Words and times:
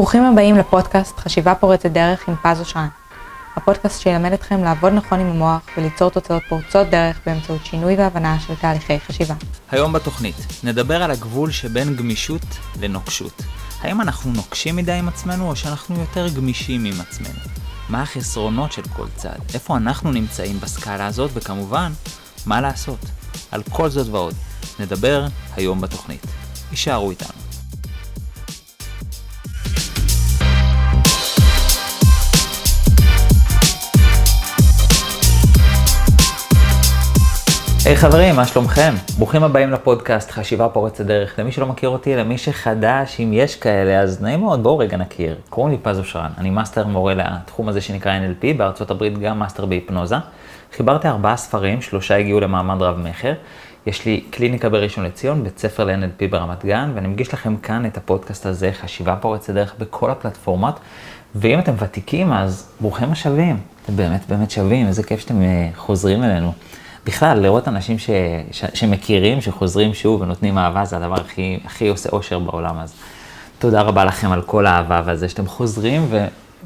ברוכים 0.00 0.24
הבאים 0.24 0.56
לפודקאסט 0.56 1.18
חשיבה 1.18 1.54
פורצת 1.54 1.90
דרך 1.90 2.28
עם 2.28 2.34
פז 2.42 2.60
אושרן. 2.60 2.88
הפודקאסט 3.56 4.00
שילמד 4.00 4.32
אתכם 4.32 4.64
לעבוד 4.64 4.92
נכון 4.92 5.20
עם 5.20 5.26
המוח 5.26 5.60
וליצור 5.76 6.10
תוצאות 6.10 6.42
פורצות 6.48 6.86
דרך 6.86 7.20
באמצעות 7.26 7.66
שינוי 7.66 7.96
והבנה 7.96 8.40
של 8.40 8.54
תהליכי 8.54 9.00
חשיבה. 9.00 9.34
היום 9.70 9.92
בתוכנית 9.92 10.34
נדבר 10.64 11.02
על 11.02 11.10
הגבול 11.10 11.50
שבין 11.50 11.96
גמישות 11.96 12.42
לנוקשות. 12.80 13.42
האם 13.80 14.00
אנחנו 14.00 14.32
נוקשים 14.32 14.76
מדי 14.76 14.92
עם 14.92 15.08
עצמנו 15.08 15.48
או 15.48 15.56
שאנחנו 15.56 16.00
יותר 16.00 16.28
גמישים 16.28 16.84
עם 16.84 17.00
עצמנו? 17.00 17.40
מה 17.88 18.02
החסרונות 18.02 18.72
של 18.72 18.82
כל 18.96 19.06
צד? 19.16 19.38
איפה 19.54 19.76
אנחנו 19.76 20.12
נמצאים 20.12 20.60
בסקאלה 20.60 21.06
הזאת? 21.06 21.30
וכמובן, 21.34 21.92
מה 22.46 22.60
לעשות? 22.60 23.00
על 23.50 23.62
כל 23.70 23.90
זאת 23.90 24.08
ועוד 24.08 24.34
נדבר 24.78 25.26
היום 25.56 25.80
בתוכנית. 25.80 26.26
הישארו 26.70 27.10
איתנו. 27.10 27.49
היי, 37.84 37.98
חברים, 37.98 38.36
מה 38.36 38.46
שלומכם? 38.46 38.94
ברוכים 39.18 39.42
הבאים 39.44 39.70
לפודקאסט 39.70 40.30
חשיבה 40.30 40.68
פורצת 40.68 41.04
דרך. 41.04 41.38
למי 41.38 41.52
שלא 41.52 41.66
מכיר 41.66 41.88
אותי, 41.88 42.16
למי 42.16 42.38
שחדש, 42.38 43.20
אם 43.20 43.32
יש 43.32 43.56
כאלה, 43.56 44.00
אז 44.00 44.22
נעים 44.22 44.40
מאוד, 44.40 44.62
בואו 44.62 44.78
רגע 44.78 44.96
נכיר. 44.96 45.36
קוראים 45.50 45.72
לי 45.72 45.78
פז 45.82 45.98
אושרן, 45.98 46.30
אני 46.38 46.50
מאסטר 46.50 46.86
מורה 46.86 47.14
לתחום 47.14 47.68
הזה 47.68 47.80
שנקרא 47.80 48.12
NLP, 48.18 48.56
בארצות 48.56 48.90
הברית 48.90 49.18
גם 49.18 49.38
מאסטר 49.38 49.66
בהיפנוזה. 49.66 50.16
חיברתי 50.76 51.08
ארבעה 51.08 51.36
ספרים, 51.36 51.82
שלושה 51.82 52.16
הגיעו 52.16 52.40
למעמד 52.40 52.82
רב-מכר. 52.82 53.32
יש 53.86 54.06
לי 54.06 54.24
קליניקה 54.30 54.68
בראשון 54.68 55.04
לציון, 55.04 55.44
בית 55.44 55.58
ספר 55.58 55.84
ל-NLP 55.84 56.30
ברמת 56.30 56.64
גן, 56.64 56.92
ואני 56.94 57.08
מגיש 57.08 57.34
לכם 57.34 57.56
כאן 57.56 57.86
את 57.86 57.96
הפודקאסט 57.96 58.46
הזה, 58.46 58.70
חשיבה 58.72 59.16
פורצת 59.16 59.54
דרך, 59.54 59.74
בכל 59.78 60.10
הפלטפורמות. 60.10 60.80
ואם 61.34 61.58
אתם 61.58 61.72
ותיקים, 61.78 62.32
אז 62.32 62.68
ברוכים 62.80 63.12
השבים. 63.12 63.60
אתם 63.84 63.96
באמת 63.96 64.20
באמת 64.28 64.50
שווים, 64.50 64.86
איזה 64.86 65.02
כיף 65.02 65.20
שאתם 65.20 65.42
אה, 65.42 65.68
חוזרים 65.76 66.22
אלינו. 66.24 66.52
בכלל, 67.10 67.38
לראות 67.38 67.68
אנשים 67.68 67.98
ש, 67.98 68.10
ש, 68.50 68.64
שמכירים, 68.74 69.40
שחוזרים 69.40 69.94
שוב 69.94 70.20
ונותנים 70.20 70.58
אהבה, 70.58 70.84
זה 70.84 70.96
הדבר 70.96 71.20
הכי, 71.20 71.58
הכי 71.64 71.88
עושה 71.88 72.08
אושר 72.12 72.38
בעולם. 72.38 72.78
אז 72.78 72.94
תודה 73.58 73.80
רבה 73.82 74.04
לכם 74.04 74.32
על 74.32 74.42
כל 74.42 74.66
האהבה 74.66 75.02
ועל 75.04 75.16
זה 75.16 75.28
שאתם 75.28 75.46
חוזרים 75.46 76.08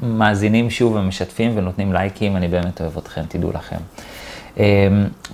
ומאזינים 0.01 0.69
שוב 0.69 0.95
ומשתפים 0.95 1.51
ונותנים 1.55 1.93
לייקים, 1.93 2.35
אני 2.35 2.47
באמת 2.47 2.81
אוהב 2.81 2.97
אתכם, 2.97 3.21
תדעו 3.27 3.51
לכם. 3.51 3.75
אמ, 4.57 4.63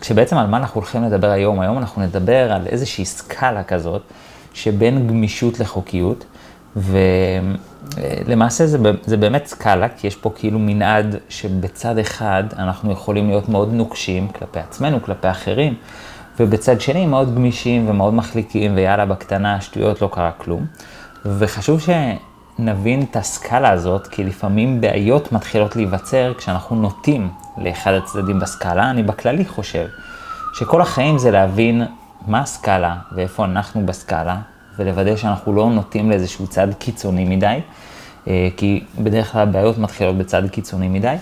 כשבעצם 0.02 0.38
על 0.38 0.48
מה 0.48 0.58
אנחנו 0.58 0.82
הולכים 0.82 1.04
לדבר 1.04 1.30
היום, 1.30 1.60
היום 1.60 1.78
אנחנו 1.78 2.02
נדבר 2.02 2.52
על 2.52 2.68
איזושהי 2.68 3.06
סקאלה 3.06 3.64
כזאת, 3.64 4.02
שבין 4.54 5.08
גמישות 5.08 5.60
לחוקיות, 5.60 6.26
ולמעשה 7.98 8.68
זה, 8.68 8.78
זה 9.06 9.18
באמת 9.18 9.46
סקאלה, 9.46 9.90
כי 9.90 10.08
יש 10.08 10.16
פה 10.16 10.32
כאילו 10.36 10.60
מנעד 10.60 11.16
שבצד 11.30 11.98
אחד 11.98 12.44
אנחנו 12.58 12.92
יכולים 12.92 13.28
להיות 13.28 13.50
מאוד 13.50 13.74
נוקשים 13.74 14.28
כלפי 14.28 14.60
עצמנו, 14.60 15.02
כלפי 15.02 15.30
אחרים, 15.30 15.76
ובצד 16.40 16.82
שני 16.82 17.06
מאוד 17.06 17.36
גמישים 17.36 17.90
ומאוד 17.90 18.14
מחליקים, 18.14 18.76
ויאללה, 18.76 19.06
בקטנה, 19.06 19.62
שטויות, 19.62 20.02
לא 20.02 20.10
קרה 20.14 20.32
כלום. 20.32 20.66
וחשוב 21.26 21.82
שנבין 21.82 23.06
את 23.12 23.16
הסקאלה 23.16 23.70
הזאת, 23.70 24.08
כי 24.08 24.24
לפעמים 24.24 24.82
בעיות 24.82 25.32
מתחילות 25.32 25.76
להיווצר 25.76 26.34
כשאנחנו 26.38 26.76
נוטים 26.76 27.30
לאחד 27.58 27.94
הצדדים 27.94 28.40
בסקאלה. 28.40 28.90
אני 28.90 29.04
בכללי 29.04 29.46
חושב 29.46 29.88
שכל 30.54 30.82
החיים 30.82 31.18
זה 31.18 31.32
להבין 31.32 31.84
מה 32.28 32.40
הסקאלה 32.40 32.96
ואיפה 33.16 33.46
אנחנו 33.46 33.86
בסקאלה, 33.86 34.38
ולוודא 34.80 35.16
שאנחנו 35.16 35.54
לא 35.54 35.70
נוטים 35.70 36.10
לאיזשהו 36.10 36.48
צד 36.48 36.68
קיצוני 36.80 37.26
מדי, 37.26 37.60
אה, 38.28 38.50
כי 38.58 38.84
בדרך 39.00 39.32
כלל 39.32 39.42
הבעיות 39.42 39.78
מתחילות 39.78 40.18
בצד 40.18 40.50
קיצוני 40.52 40.88
מדי, 40.88 41.16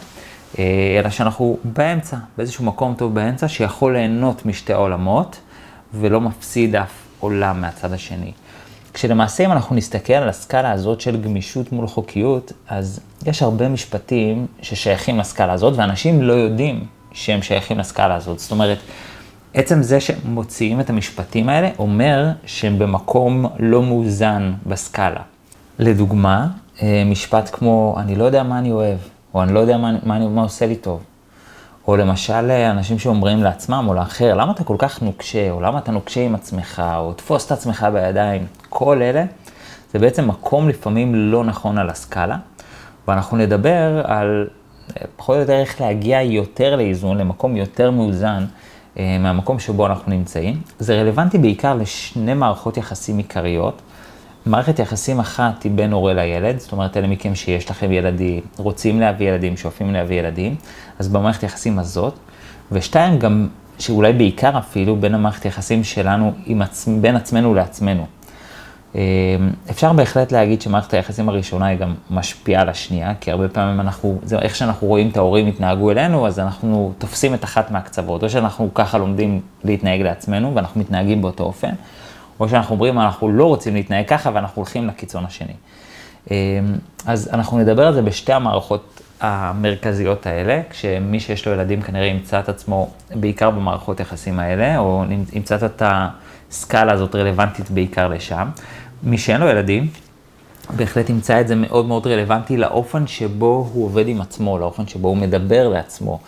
אה, 0.59 0.95
אלא 0.99 1.09
שאנחנו 1.09 1.57
באמצע, 1.63 2.17
באיזשהו 2.37 2.65
מקום 2.65 2.93
טוב 2.97 3.15
באמצע, 3.15 3.47
שיכול 3.47 3.93
ליהנות 3.93 4.45
משתי 4.45 4.73
העולמות, 4.73 5.39
ולא 5.93 6.21
מפסיד 6.21 6.75
אף 6.75 6.91
עולם 7.19 7.61
מהצד 7.61 7.93
השני. 7.93 8.31
כשלמעשה 8.93 9.45
אם 9.45 9.51
אנחנו 9.51 9.75
נסתכל 9.75 10.13
על 10.13 10.29
הסקאלה 10.29 10.71
הזאת 10.71 11.01
של 11.01 11.21
גמישות 11.21 11.71
מול 11.71 11.87
חוקיות, 11.87 12.51
אז 12.67 12.99
יש 13.25 13.43
הרבה 13.43 13.69
משפטים 13.69 14.47
ששייכים 14.61 15.19
לסקאלה 15.19 15.53
הזאת, 15.53 15.73
ואנשים 15.77 16.21
לא 16.21 16.33
יודעים 16.33 16.85
שהם 17.11 17.41
שייכים 17.41 17.79
לסקאלה 17.79 18.15
הזאת. 18.15 18.39
זאת 18.39 18.51
אומרת, 18.51 18.77
עצם 19.53 19.81
זה 19.81 19.99
שמוציאים 19.99 20.79
את 20.79 20.89
המשפטים 20.89 21.49
האלה 21.49 21.69
אומר 21.79 22.31
שהם 22.45 22.79
במקום 22.79 23.45
לא 23.59 23.83
מאוזן 23.83 24.53
בסקאלה. 24.65 25.21
לדוגמה, 25.79 26.47
אה, 26.81 27.03
משפט 27.05 27.49
כמו, 27.53 27.95
אני 27.97 28.15
לא 28.15 28.23
יודע 28.23 28.43
מה 28.43 28.59
אני 28.59 28.71
אוהב, 28.71 28.97
או 29.33 29.43
אני 29.43 29.53
לא 29.53 29.59
יודע 29.59 29.77
מה, 29.77 29.91
מה, 30.03 30.27
מה 30.27 30.41
עושה 30.41 30.65
לי 30.65 30.75
טוב. 30.75 31.03
או 31.87 31.97
למשל, 31.97 32.51
אה, 32.51 32.71
אנשים 32.71 32.99
שאומרים 32.99 33.43
לעצמם 33.43 33.85
או 33.87 33.93
לאחר, 33.93 34.33
למה 34.33 34.51
אתה 34.51 34.63
כל 34.63 34.75
כך 34.79 35.01
נוקשה, 35.01 35.51
או 35.51 35.61
למה 35.61 35.79
אתה 35.79 35.91
נוקשה 35.91 36.21
עם 36.21 36.35
עצמך, 36.35 36.83
או 36.97 37.13
תפוס 37.13 37.45
את 37.45 37.51
עצמך 37.51 37.87
בידיים. 37.93 38.45
כל 38.69 39.01
אלה, 39.01 39.25
זה 39.93 39.99
בעצם 39.99 40.27
מקום 40.27 40.69
לפעמים 40.69 41.15
לא 41.15 41.43
נכון 41.43 41.77
על 41.77 41.89
הסקאלה, 41.89 42.37
ואנחנו 43.07 43.37
נדבר 43.37 44.01
על 44.03 44.47
אה, 44.97 45.05
פחות 45.15 45.35
או 45.35 45.41
יותר 45.41 45.53
איך 45.53 45.81
להגיע 45.81 46.21
יותר 46.21 46.75
לאיזון, 46.75 47.17
למקום 47.17 47.57
יותר 47.57 47.91
מאוזן, 47.91 48.45
מהמקום 48.97 49.59
שבו 49.59 49.85
אנחנו 49.85 50.11
נמצאים. 50.11 50.61
זה 50.79 51.01
רלוונטי 51.01 51.37
בעיקר 51.37 51.73
לשני 51.73 52.33
מערכות 52.33 52.77
יחסים 52.77 53.17
עיקריות. 53.17 53.81
מערכת 54.45 54.79
יחסים 54.79 55.19
אחת 55.19 55.63
היא 55.63 55.71
בין 55.71 55.91
הורה 55.91 56.13
לילד, 56.13 56.59
זאת 56.59 56.71
אומרת, 56.71 56.97
אלה 56.97 57.07
מכם 57.07 57.35
שיש 57.35 57.69
לכם 57.69 57.91
ילדים, 57.91 58.41
רוצים 58.57 58.99
להביא 58.99 59.29
ילדים, 59.29 59.57
שואפים 59.57 59.93
להביא 59.93 60.19
ילדים, 60.19 60.55
אז 60.99 61.07
במערכת 61.07 61.43
יחסים 61.43 61.79
הזאת. 61.79 62.13
ושתיים, 62.71 63.19
גם, 63.19 63.47
שאולי 63.79 64.13
בעיקר 64.13 64.57
אפילו, 64.57 64.95
בין 64.95 65.15
המערכת 65.15 65.45
יחסים 65.45 65.83
שלנו, 65.83 66.33
עצ... 66.61 66.87
בין 67.01 67.15
עצמנו 67.15 67.53
לעצמנו. 67.53 68.05
אמ, 68.95 69.01
אפשר 69.69 69.93
בהחלט 69.93 70.31
להגיד 70.31 70.61
שמערכת 70.61 70.93
היחסים 70.93 71.29
הראשונה 71.29 71.65
היא 71.65 71.79
גם 71.79 71.93
משפיעה 72.09 72.61
על 72.61 72.69
השנייה, 72.69 73.13
כי 73.21 73.31
הרבה 73.31 73.47
פעמים 73.47 73.79
אנחנו, 73.79 74.19
זה 74.23 74.39
איך 74.39 74.55
שאנחנו 74.55 74.87
רואים 74.87 75.09
את 75.09 75.17
ההורים 75.17 75.47
התנהגו 75.47 75.91
אלינו, 75.91 76.27
אז 76.27 76.39
אנחנו 76.39 76.93
תופסים 76.97 77.33
את 77.33 77.43
אחת 77.43 77.71
מהקצוות, 77.71 78.23
או 78.23 78.29
שאנחנו 78.29 78.73
ככה 78.73 78.97
לומדים 78.97 79.41
להתנהג 79.63 80.01
לעצמנו 80.01 80.55
ואנחנו 80.55 80.81
מתנהגים 80.81 81.21
באותו 81.21 81.43
אופן, 81.43 81.71
או 82.39 82.49
שאנחנו 82.49 82.75
אומרים 82.75 82.99
אנחנו 82.99 83.29
לא 83.29 83.45
רוצים 83.45 83.73
להתנהג 83.73 84.07
ככה 84.07 84.31
ואנחנו 84.33 84.59
הולכים 84.59 84.87
לקיצון 84.87 85.25
השני. 85.25 85.53
אמ, 86.31 86.35
אז 87.05 87.29
אנחנו 87.33 87.57
נדבר 87.57 87.87
על 87.87 87.93
זה 87.93 88.01
בשתי 88.01 88.33
המערכות 88.33 89.01
המרכזיות 89.21 90.25
האלה, 90.25 90.61
כשמי 90.69 91.19
שיש 91.19 91.47
לו 91.47 91.53
ילדים 91.53 91.81
כנראה 91.81 92.05
ימצא 92.05 92.39
את 92.39 92.49
עצמו 92.49 92.89
בעיקר 93.15 93.49
במערכות 93.49 93.99
יחסים 93.99 94.39
האלה, 94.39 94.77
או 94.77 95.03
ימצא 95.33 95.55
את 95.55 95.63
הסקאלה 96.49 96.91
הזאת 96.93 97.15
רלוונטית 97.15 97.71
בעיקר 97.71 98.07
לשם. 98.07 98.47
מי 99.03 99.17
שאין 99.17 99.41
לו 99.41 99.47
ילדים, 99.47 99.87
בהחלט 100.75 101.09
ימצא 101.09 101.41
את 101.41 101.47
זה 101.47 101.55
מאוד 101.55 101.85
מאוד 101.85 102.07
רלוונטי 102.07 102.57
לאופן 102.57 103.07
שבו 103.07 103.69
הוא 103.73 103.85
עובד 103.85 104.07
עם 104.07 104.21
עצמו, 104.21 104.57
לאופן 104.57 104.87
שבו 104.87 105.07
הוא 105.07 105.17
מדבר 105.17 105.69
לעצמו. 105.69 106.19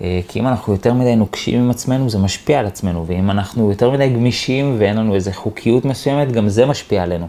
אה, 0.00 0.20
כי 0.28 0.40
אם 0.40 0.46
אנחנו 0.46 0.72
יותר 0.72 0.94
מדי 0.94 1.16
נוקשים 1.16 1.60
עם 1.60 1.70
עצמנו, 1.70 2.10
זה 2.10 2.18
משפיע 2.18 2.58
על 2.58 2.66
עצמנו, 2.66 3.06
ואם 3.06 3.30
אנחנו 3.30 3.70
יותר 3.70 3.90
מדי 3.90 4.08
גמישים 4.08 4.76
ואין 4.78 4.96
לנו 4.96 5.14
איזו 5.14 5.30
חוקיות 5.32 5.84
מסוימת, 5.84 6.32
גם 6.32 6.48
זה 6.48 6.66
משפיע 6.66 7.02
עלינו. 7.02 7.26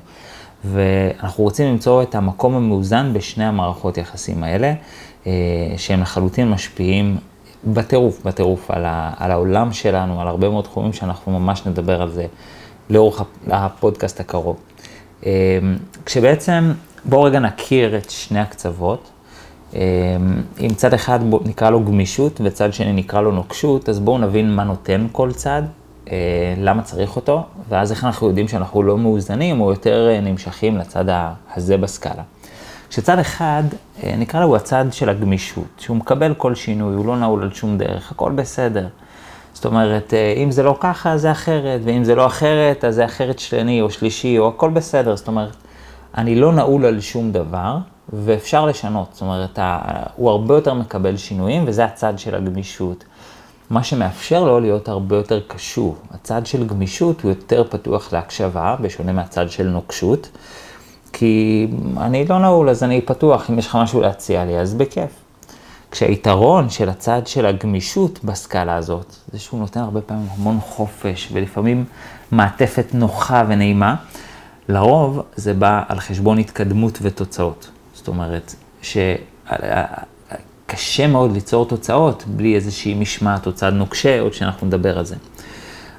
ואנחנו 0.65 1.43
רוצים 1.43 1.67
למצוא 1.67 2.03
את 2.03 2.15
המקום 2.15 2.55
המאוזן 2.55 3.13
בשני 3.13 3.45
המערכות 3.45 3.97
יחסים 3.97 4.43
האלה, 4.43 4.73
אה, 5.27 5.31
שהם 5.77 6.01
לחלוטין 6.01 6.49
משפיעים 6.49 7.17
בטירוף, 7.65 8.21
בטירוף 8.25 8.71
על, 8.71 8.85
ה, 8.85 9.11
על 9.17 9.31
העולם 9.31 9.73
שלנו, 9.73 10.21
על 10.21 10.27
הרבה 10.27 10.49
מאוד 10.49 10.63
תחומים 10.63 10.93
שאנחנו 10.93 11.39
ממש 11.39 11.65
נדבר 11.65 12.01
על 12.01 12.11
זה 12.11 12.25
לאורך 12.89 13.21
הפודקאסט 13.47 14.19
הקרוב. 14.19 14.57
אה, 15.25 15.31
כשבעצם, 16.05 16.71
בואו 17.05 17.23
רגע 17.23 17.39
נכיר 17.39 17.97
את 17.97 18.09
שני 18.09 18.39
הקצוות. 18.39 19.09
אה, 19.75 19.81
אם 20.59 20.69
צד 20.75 20.93
אחד 20.93 21.19
נקרא 21.45 21.69
לו 21.69 21.83
גמישות 21.83 22.41
וצד 22.43 22.73
שני 22.73 22.93
נקרא 22.93 23.21
לו 23.21 23.31
נוקשות, 23.31 23.89
אז 23.89 23.99
בואו 23.99 24.17
נבין 24.17 24.55
מה 24.55 24.63
נותן 24.63 25.07
כל 25.11 25.31
צד, 25.31 25.61
למה 26.57 26.81
צריך 26.81 27.15
אותו, 27.15 27.43
ואז 27.69 27.91
איך 27.91 28.03
אנחנו 28.03 28.27
יודעים 28.27 28.47
שאנחנו 28.47 28.83
לא 28.83 28.97
מאוזנים 28.97 29.61
או 29.61 29.71
יותר 29.71 30.19
נמשכים 30.21 30.77
לצד 30.77 31.05
הזה 31.55 31.77
בסקאלה. 31.77 32.23
שצד 32.95 33.19
אחד, 33.19 33.63
אה, 34.03 34.15
נקרא 34.17 34.41
לו 34.41 34.55
הצד 34.55 34.85
של 34.91 35.09
הגמישות, 35.09 35.65
שהוא 35.77 35.97
מקבל 35.97 36.33
כל 36.33 36.55
שינוי, 36.55 36.95
הוא 36.95 37.05
לא 37.05 37.17
נעול 37.17 37.43
על 37.43 37.53
שום 37.53 37.77
דרך, 37.77 38.11
הכל 38.11 38.31
בסדר. 38.31 38.87
זאת 39.53 39.65
אומרת, 39.65 40.13
אה, 40.13 40.33
אם 40.37 40.51
זה 40.51 40.63
לא 40.63 40.77
ככה, 40.79 41.17
זה 41.17 41.31
אחרת, 41.31 41.81
ואם 41.83 42.03
זה 42.03 42.15
לא 42.15 42.25
אחרת, 42.25 42.83
אז 42.83 42.95
זה 42.95 43.05
אחרת 43.05 43.39
שני 43.39 43.81
או 43.81 43.89
שלישי, 43.89 44.39
או 44.39 44.47
הכל 44.47 44.69
בסדר. 44.69 45.15
זאת 45.15 45.27
אומרת, 45.27 45.55
אני 46.17 46.35
לא 46.35 46.53
נעול 46.53 46.85
על 46.85 46.99
שום 46.99 47.31
דבר, 47.31 47.77
ואפשר 48.13 48.65
לשנות. 48.65 49.07
זאת 49.11 49.21
אומרת, 49.21 49.59
הוא 50.15 50.29
הרבה 50.29 50.55
יותר 50.55 50.73
מקבל 50.73 51.17
שינויים, 51.17 51.63
וזה 51.67 51.85
הצד 51.85 52.19
של 52.19 52.35
הגמישות. 52.35 53.03
מה 53.69 53.83
שמאפשר 53.83 54.43
לו 54.43 54.59
להיות 54.59 54.89
הרבה 54.89 55.15
יותר 55.15 55.39
קשוב. 55.47 56.01
הצד 56.11 56.45
של 56.45 56.67
גמישות 56.67 57.21
הוא 57.21 57.29
יותר 57.29 57.63
פתוח 57.69 58.13
להקשבה, 58.13 58.75
בשונה 58.81 59.11
מהצד 59.11 59.49
של 59.49 59.67
נוקשות. 59.67 60.27
כי 61.17 61.67
אני 61.97 62.25
לא 62.25 62.39
נעול, 62.39 62.69
אז 62.69 62.83
אני 62.83 63.01
פתוח, 63.01 63.49
אם 63.49 63.59
יש 63.59 63.67
לך 63.67 63.75
משהו 63.75 64.01
להציע 64.01 64.45
לי, 64.45 64.59
אז 64.59 64.73
בכיף. 64.73 65.09
כשהיתרון 65.91 66.69
של 66.69 66.89
הצד 66.89 67.27
של 67.27 67.45
הגמישות 67.45 68.19
בסקאלה 68.23 68.75
הזאת, 68.75 69.15
זה 69.31 69.39
שהוא 69.39 69.59
נותן 69.59 69.79
הרבה 69.79 70.01
פעמים 70.01 70.27
המון 70.37 70.59
חופש, 70.61 71.29
ולפעמים 71.33 71.85
מעטפת 72.31 72.85
נוחה 72.93 73.43
ונעימה, 73.47 73.95
לרוב 74.69 75.21
זה 75.35 75.53
בא 75.53 75.83
על 75.87 75.99
חשבון 75.99 76.37
התקדמות 76.37 76.99
ותוצאות. 77.01 77.69
זאת 77.93 78.07
אומרת, 78.07 78.55
שקשה 78.81 81.07
מאוד 81.07 81.31
ליצור 81.31 81.65
תוצאות 81.65 82.23
בלי 82.27 82.55
איזושהי 82.55 82.93
משמעת 82.93 83.47
או 83.47 83.53
צד 83.53 83.73
נוקשה, 83.73 84.19
עוד 84.19 84.33
שאנחנו 84.33 84.67
נדבר 84.67 84.97
על 84.97 85.05
זה. 85.05 85.15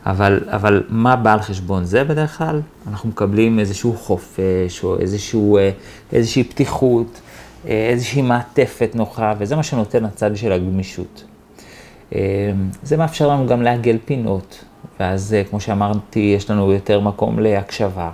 אבל, 0.06 0.40
אבל 0.46 0.82
מה 0.88 1.16
בא 1.16 1.32
על 1.32 1.40
חשבון 1.40 1.84
זה 1.84 2.04
בדרך 2.04 2.38
כלל? 2.38 2.60
אנחנו 2.88 3.08
מקבלים 3.08 3.58
איזשהו 3.58 3.92
חופש, 3.96 4.84
או 4.84 4.98
איזשהו, 4.98 5.58
אה, 5.58 5.70
איזושהי 6.12 6.44
פתיחות, 6.44 7.20
אה, 7.68 7.88
איזושהי 7.90 8.22
מעטפת 8.22 8.90
נוחה, 8.94 9.34
וזה 9.38 9.56
מה 9.56 9.62
שנותן 9.62 10.04
הצד 10.04 10.36
של 10.36 10.52
הגמישות. 10.52 11.24
אה, 12.14 12.20
זה 12.82 12.96
מאפשר 12.96 13.28
לנו 13.28 13.46
גם 13.46 13.62
לעגל 13.62 13.98
פינות, 14.04 14.64
ואז 15.00 15.36
כמו 15.50 15.60
שאמרתי, 15.60 16.34
יש 16.36 16.50
לנו 16.50 16.72
יותר 16.72 17.00
מקום 17.00 17.38
להקשבה, 17.38 18.10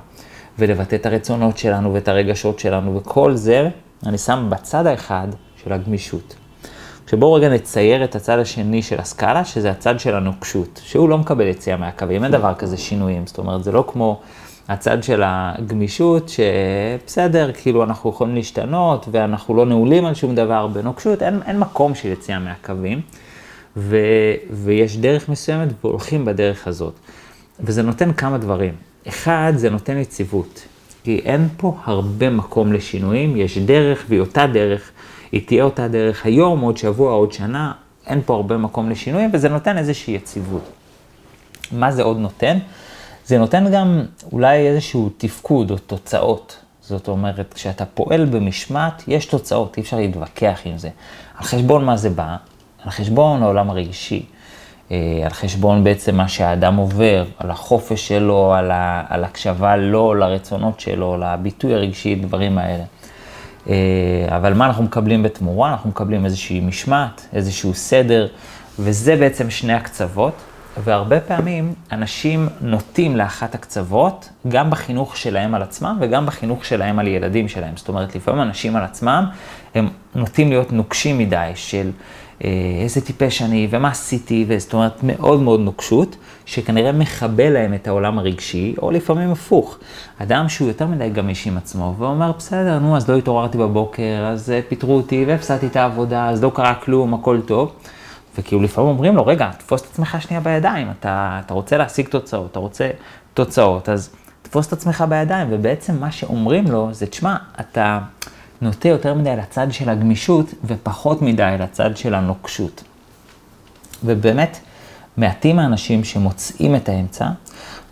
ולבטא 0.58 0.94
את 0.94 1.06
הרצונות 1.06 1.58
שלנו 1.58 1.94
ואת 1.94 2.08
הרגשות 2.08 2.58
שלנו, 2.58 2.96
וכל 2.96 3.34
זה 3.34 3.68
אני 4.06 4.18
שם 4.18 4.46
בצד 4.50 4.86
האחד 4.86 5.28
של 5.64 5.72
הגמישות. 5.72 6.34
שבואו 7.06 7.32
רגע 7.32 7.48
נצייר 7.48 8.04
את 8.04 8.16
הצד 8.16 8.38
השני 8.38 8.82
של 8.82 9.00
הסקאלה, 9.00 9.44
שזה 9.44 9.70
הצד 9.70 10.00
של 10.00 10.14
הנוקשות, 10.14 10.80
שהוא 10.84 11.08
לא 11.08 11.18
מקבל 11.18 11.46
יציאה 11.46 11.76
מהקווים, 11.76 12.24
אין 12.24 12.32
דבר 12.32 12.54
כזה 12.54 12.76
שינויים, 12.76 13.26
זאת 13.26 13.38
אומרת, 13.38 13.64
זה 13.64 13.72
לא 13.72 13.84
כמו 13.88 14.20
הצד 14.68 15.02
של 15.02 15.22
הגמישות, 15.24 16.28
שבסדר, 16.28 17.52
כאילו 17.52 17.84
אנחנו 17.84 18.10
יכולים 18.10 18.34
להשתנות, 18.34 19.06
ואנחנו 19.10 19.54
לא 19.54 19.66
נעולים 19.66 20.04
על 20.04 20.14
שום 20.14 20.34
דבר, 20.34 20.66
בנוקשות 20.66 21.22
אין, 21.22 21.40
אין 21.46 21.58
מקום 21.58 21.94
של 21.94 22.08
יציאה 22.08 22.38
מהקווים, 22.38 23.00
ו, 23.76 23.96
ויש 24.50 24.96
דרך 24.96 25.28
מסוימת 25.28 25.68
והולכים 25.84 26.24
בדרך 26.24 26.66
הזאת. 26.66 26.94
וזה 27.60 27.82
נותן 27.82 28.12
כמה 28.12 28.38
דברים. 28.38 28.74
אחד, 29.08 29.52
זה 29.56 29.70
נותן 29.70 29.96
יציבות, 29.96 30.64
כי 31.04 31.20
אין 31.24 31.48
פה 31.56 31.76
הרבה 31.84 32.30
מקום 32.30 32.72
לשינויים, 32.72 33.36
יש 33.36 33.58
דרך 33.58 34.04
והיא 34.08 34.20
אותה 34.20 34.46
דרך. 34.46 34.90
היא 35.32 35.46
תהיה 35.46 35.64
אותה 35.64 35.88
דרך 35.88 36.26
היום, 36.26 36.60
עוד 36.60 36.76
שבוע, 36.76 37.12
עוד 37.12 37.32
שנה, 37.32 37.72
אין 38.06 38.20
פה 38.26 38.34
הרבה 38.34 38.56
מקום 38.56 38.90
לשינויים, 38.90 39.30
וזה 39.32 39.48
נותן 39.48 39.78
איזושהי 39.78 40.14
יציבות. 40.14 40.62
מה 41.72 41.92
זה 41.92 42.02
עוד 42.02 42.18
נותן? 42.18 42.58
זה 43.26 43.38
נותן 43.38 43.64
גם 43.72 44.02
אולי 44.32 44.68
איזשהו 44.68 45.10
תפקוד 45.18 45.70
או 45.70 45.78
תוצאות. 45.78 46.56
זאת 46.80 47.08
אומרת, 47.08 47.54
כשאתה 47.54 47.84
פועל 47.84 48.24
במשמעת, 48.24 49.02
יש 49.08 49.26
תוצאות, 49.26 49.76
אי 49.76 49.82
אפשר 49.82 49.96
להתווכח 49.96 50.60
עם 50.64 50.78
זה. 50.78 50.88
על 51.36 51.44
חשבון 51.44 51.84
מה 51.84 51.96
זה 51.96 52.10
בא? 52.10 52.36
על 52.84 52.90
חשבון 52.90 53.42
העולם 53.42 53.70
הרגשי. 53.70 54.26
אה, 54.90 55.20
על 55.24 55.30
חשבון 55.30 55.84
בעצם 55.84 56.16
מה 56.16 56.28
שהאדם 56.28 56.76
עובר, 56.76 57.24
על 57.38 57.50
החופש 57.50 58.08
שלו, 58.08 58.54
על, 58.54 58.70
ה, 58.70 59.04
על 59.08 59.24
הקשבה 59.24 59.76
לו, 59.76 60.14
לרצונות 60.14 60.80
שלו, 60.80 61.16
לביטוי 61.16 61.74
הרגשי, 61.74 62.14
דברים 62.14 62.58
האלה. 62.58 62.84
אה, 63.68 63.74
אבל 64.28 64.54
מה 64.54 64.66
אנחנו 64.66 64.84
מקבלים 64.84 65.22
בתמורה? 65.22 65.70
אנחנו 65.70 65.90
מקבלים 65.90 66.24
איזושהי 66.24 66.60
משמעת, 66.60 67.26
איזשהו 67.32 67.74
סדר, 67.74 68.26
וזה 68.78 69.16
בעצם 69.16 69.50
שני 69.50 69.72
הקצוות. 69.72 70.34
והרבה 70.84 71.20
פעמים 71.20 71.74
אנשים 71.92 72.48
נוטים 72.60 73.16
לאחת 73.16 73.54
הקצוות, 73.54 74.28
גם 74.48 74.70
בחינוך 74.70 75.16
שלהם 75.16 75.54
על 75.54 75.62
עצמם 75.62 75.98
וגם 76.00 76.26
בחינוך 76.26 76.64
שלהם 76.64 76.98
על 76.98 77.08
ילדים 77.08 77.48
שלהם. 77.48 77.76
זאת 77.76 77.88
אומרת, 77.88 78.16
לפעמים 78.16 78.42
אנשים 78.42 78.76
על 78.76 78.84
עצמם, 78.84 79.24
הם 79.74 79.88
נוטים 80.14 80.48
להיות 80.48 80.72
נוקשים 80.72 81.18
מדי 81.18 81.50
של 81.54 81.90
איזה 82.82 83.00
טיפש 83.00 83.42
אני 83.42 83.68
ומה 83.70 83.88
עשיתי, 83.88 84.44
וזאת 84.48 84.74
אומרת, 84.74 85.00
מאוד 85.02 85.40
מאוד 85.40 85.60
נוקשות, 85.60 86.16
שכנראה 86.44 86.92
מכבה 86.92 87.50
להם 87.50 87.74
את 87.74 87.88
העולם 87.88 88.18
הרגשי, 88.18 88.74
או 88.82 88.90
לפעמים 88.90 89.30
הפוך. 89.30 89.78
אדם 90.18 90.48
שהוא 90.48 90.68
יותר 90.68 90.86
מדי 90.86 91.10
גמיש 91.10 91.46
עם 91.46 91.56
עצמו, 91.56 91.94
ואומר, 91.98 92.32
בסדר, 92.38 92.78
נו, 92.78 92.96
אז 92.96 93.10
לא 93.10 93.16
התעוררתי 93.16 93.58
בבוקר, 93.58 94.26
אז 94.32 94.50
אה, 94.50 94.60
פיטרו 94.68 94.96
אותי 94.96 95.24
והפסדתי 95.28 95.66
את 95.66 95.76
העבודה, 95.76 96.28
אז 96.28 96.42
לא 96.42 96.52
קרה 96.54 96.74
כלום, 96.74 97.14
הכל 97.14 97.40
טוב. 97.46 97.72
וכאילו 98.38 98.62
לפעמים 98.62 98.90
אומרים 98.90 99.16
לו, 99.16 99.26
רגע, 99.26 99.50
תפוס 99.58 99.82
את 99.82 99.86
עצמך 99.86 100.16
שנייה 100.20 100.40
בידיים, 100.40 100.90
אתה, 100.90 101.40
אתה 101.46 101.54
רוצה 101.54 101.76
להשיג 101.76 102.08
תוצאות, 102.08 102.50
אתה 102.50 102.58
רוצה 102.58 102.90
תוצאות, 103.34 103.88
אז 103.88 104.10
תפוס 104.42 104.66
את 104.66 104.72
עצמך 104.72 105.04
בידיים, 105.08 105.48
ובעצם 105.50 106.00
מה 106.00 106.12
שאומרים 106.12 106.70
לו 106.70 106.88
זה, 106.92 107.06
תשמע, 107.06 107.36
אתה 107.60 107.98
נוטה 108.62 108.88
יותר 108.88 109.14
מדי 109.14 109.36
לצד 109.36 109.66
של 109.70 109.88
הגמישות 109.88 110.46
ופחות 110.64 111.22
מדי 111.22 111.56
לצד 111.60 111.96
של 111.96 112.14
הנוקשות. 112.14 112.84
ובאמת, 114.04 114.58
מעטים 115.16 115.58
האנשים 115.58 116.04
שמוצאים 116.04 116.76
את 116.76 116.88
האמצע, 116.88 117.28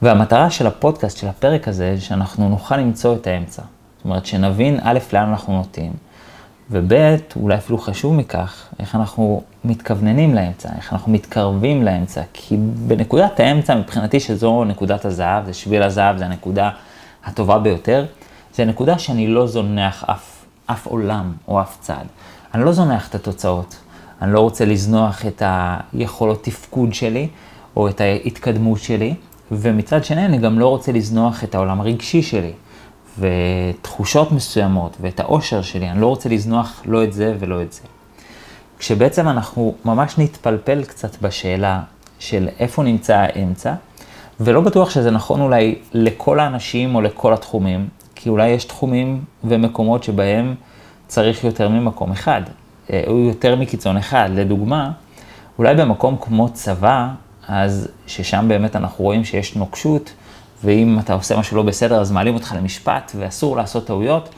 והמטרה 0.02 0.50
של 0.50 0.66
הפודקאסט, 0.66 1.18
של 1.18 1.28
הפרק 1.28 1.68
הזה, 1.68 2.00
שאנחנו 2.00 2.48
נוכל 2.48 2.76
למצוא 2.76 3.14
את 3.14 3.26
האמצע. 3.26 3.62
זאת 3.96 4.04
אומרת, 4.04 4.26
שנבין 4.26 4.78
א', 4.82 4.98
לאן 5.12 5.28
אנחנו 5.28 5.56
נוטים, 5.56 5.92
וב', 6.70 6.92
אולי 7.36 7.56
אפילו 7.56 7.78
חשוב 7.78 8.14
מכך, 8.14 8.66
איך 8.78 8.94
אנחנו 8.94 9.42
מתכווננים 9.64 10.34
לאמצע, 10.34 10.68
איך 10.76 10.92
אנחנו 10.92 11.12
מתקרבים 11.12 11.84
לאמצע, 11.84 12.22
כי 12.32 12.56
בנקודת 12.86 13.40
האמצע, 13.40 13.74
מבחינתי 13.74 14.20
שזו 14.20 14.64
נקודת 14.64 15.04
הזהב, 15.04 15.46
זה 15.46 15.52
שביל 15.52 15.82
הזהב, 15.82 16.16
זה 16.16 16.24
הנקודה 16.24 16.70
הטובה 17.24 17.58
ביותר, 17.58 18.06
זה 18.54 18.64
נקודה 18.64 18.98
שאני 18.98 19.26
לא 19.26 19.46
זונח 19.46 20.04
אף, 20.06 20.39
אף 20.72 20.86
עולם 20.86 21.32
או 21.48 21.60
אף 21.60 21.76
צד. 21.80 22.04
אני 22.54 22.64
לא 22.64 22.72
זונח 22.72 23.08
את 23.08 23.14
התוצאות, 23.14 23.76
אני 24.22 24.32
לא 24.32 24.40
רוצה 24.40 24.64
לזנוח 24.64 25.26
את 25.26 25.42
היכולות 25.46 26.44
תפקוד 26.44 26.94
שלי, 26.94 27.28
או 27.76 27.88
את 27.88 28.00
ההתקדמות 28.00 28.78
שלי, 28.78 29.14
ומצד 29.52 30.04
שני 30.04 30.24
אני 30.24 30.38
גם 30.38 30.58
לא 30.58 30.68
רוצה 30.68 30.92
לזנוח 30.92 31.44
את 31.44 31.54
העולם 31.54 31.80
הרגשי 31.80 32.22
שלי. 32.22 32.52
ותחושות 33.18 34.32
מסוימות 34.32 34.96
ואת 35.00 35.20
האושר 35.20 35.62
שלי, 35.62 35.90
אני 35.90 36.00
לא 36.00 36.06
רוצה 36.06 36.28
לזנוח 36.28 36.82
לא 36.84 37.04
את 37.04 37.12
זה 37.12 37.34
ולא 37.38 37.62
את 37.62 37.72
זה. 37.72 37.80
כשבעצם 38.78 39.28
אנחנו 39.28 39.74
ממש 39.84 40.18
נתפלפל 40.18 40.84
קצת 40.84 41.22
בשאלה 41.22 41.80
של 42.18 42.48
איפה 42.58 42.82
נמצא 42.82 43.16
האמצע, 43.16 43.74
ולא 44.40 44.60
בטוח 44.60 44.90
שזה 44.90 45.10
נכון 45.10 45.40
אולי 45.40 45.78
לכל 45.92 46.40
האנשים 46.40 46.94
או 46.94 47.00
לכל 47.00 47.32
התחומים, 47.32 47.88
כי 48.22 48.28
אולי 48.28 48.48
יש 48.48 48.64
תחומים 48.64 49.24
ומקומות 49.44 50.04
שבהם 50.04 50.54
צריך 51.08 51.44
יותר 51.44 51.68
ממקום 51.68 52.12
אחד, 52.12 52.42
אה, 52.92 53.02
או 53.06 53.18
יותר 53.18 53.56
מקיצון 53.56 53.96
אחד. 53.96 54.30
לדוגמה, 54.34 54.90
אולי 55.58 55.74
במקום 55.74 56.16
כמו 56.20 56.48
צבא, 56.48 57.08
אז 57.48 57.88
ששם 58.06 58.44
באמת 58.48 58.76
אנחנו 58.76 59.04
רואים 59.04 59.24
שיש 59.24 59.56
נוקשות, 59.56 60.12
ואם 60.64 60.98
אתה 60.98 61.12
עושה 61.12 61.38
משהו 61.38 61.56
לא 61.56 61.62
בסדר, 61.62 62.00
אז 62.00 62.12
מעלים 62.12 62.34
אותך 62.34 62.54
למשפט, 62.56 63.12
ואסור 63.16 63.56
לעשות 63.56 63.86
טעויות. 63.86 64.28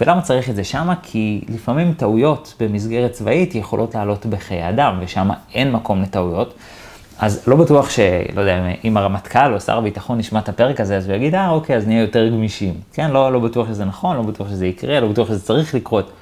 ולמה 0.00 0.22
צריך 0.22 0.50
את 0.50 0.56
זה 0.56 0.64
שמה? 0.64 0.94
כי 1.02 1.40
לפעמים 1.48 1.94
טעויות 1.94 2.54
במסגרת 2.60 3.12
צבאית 3.12 3.54
יכולות 3.54 3.94
לעלות 3.94 4.26
בחיי 4.26 4.68
אדם, 4.68 4.98
ושם 5.00 5.28
אין 5.54 5.72
מקום 5.72 6.02
לטעויות. 6.02 6.54
אז 7.18 7.48
לא 7.48 7.56
בטוח 7.56 7.90
ש... 7.90 8.00
לא 8.34 8.40
יודע, 8.40 8.66
אם 8.84 8.96
הרמטכ"ל 8.96 9.54
או 9.54 9.60
שר 9.60 9.78
הביטחון 9.78 10.20
ישמע 10.20 10.38
את 10.38 10.48
הפרק 10.48 10.80
הזה, 10.80 10.96
אז 10.96 11.08
הוא 11.08 11.16
יגיד, 11.16 11.34
אה, 11.34 11.50
אוקיי, 11.50 11.76
אז 11.76 11.86
נהיה 11.86 12.00
יותר 12.00 12.28
גמישים. 12.28 12.74
כן, 12.92 13.10
לא, 13.10 13.32
לא 13.32 13.38
בטוח 13.38 13.68
שזה 13.68 13.84
נכון, 13.84 14.16
לא 14.16 14.22
בטוח 14.22 14.48
שזה 14.48 14.66
יקרה, 14.66 15.00
לא 15.00 15.08
בטוח 15.08 15.28
שזה 15.28 15.40
צריך 15.40 15.74
לקרות. 15.74 16.12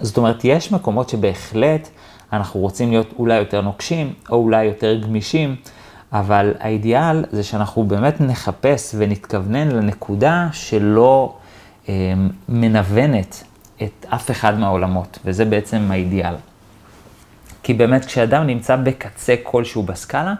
זאת 0.00 0.16
אומרת, 0.16 0.44
יש 0.44 0.72
מקומות 0.72 1.08
שבהחלט 1.08 1.88
אנחנו 2.32 2.60
רוצים 2.60 2.90
להיות 2.90 3.14
אולי 3.18 3.38
יותר 3.38 3.60
נוקשים, 3.60 4.12
או 4.30 4.36
אולי 4.36 4.64
יותר 4.64 5.00
גמישים. 5.00 5.56
אבל 6.12 6.54
האידיאל 6.58 7.24
זה 7.32 7.42
שאנחנו 7.42 7.84
באמת 7.84 8.20
נחפש 8.20 8.94
ונתכוונן 8.98 9.68
לנקודה 9.68 10.48
שלא 10.52 11.34
אה, 11.88 11.94
מנוונת 12.48 13.44
את 13.82 14.06
אף 14.08 14.30
אחד 14.30 14.58
מהעולמות, 14.58 15.18
וזה 15.24 15.44
בעצם 15.44 15.88
האידיאל. 15.90 16.34
כי 17.66 17.74
באמת 17.74 18.04
כשאדם 18.04 18.46
נמצא 18.46 18.76
בקצה 18.76 19.34
כלשהו 19.42 19.82
בסקאלה, 19.82 20.34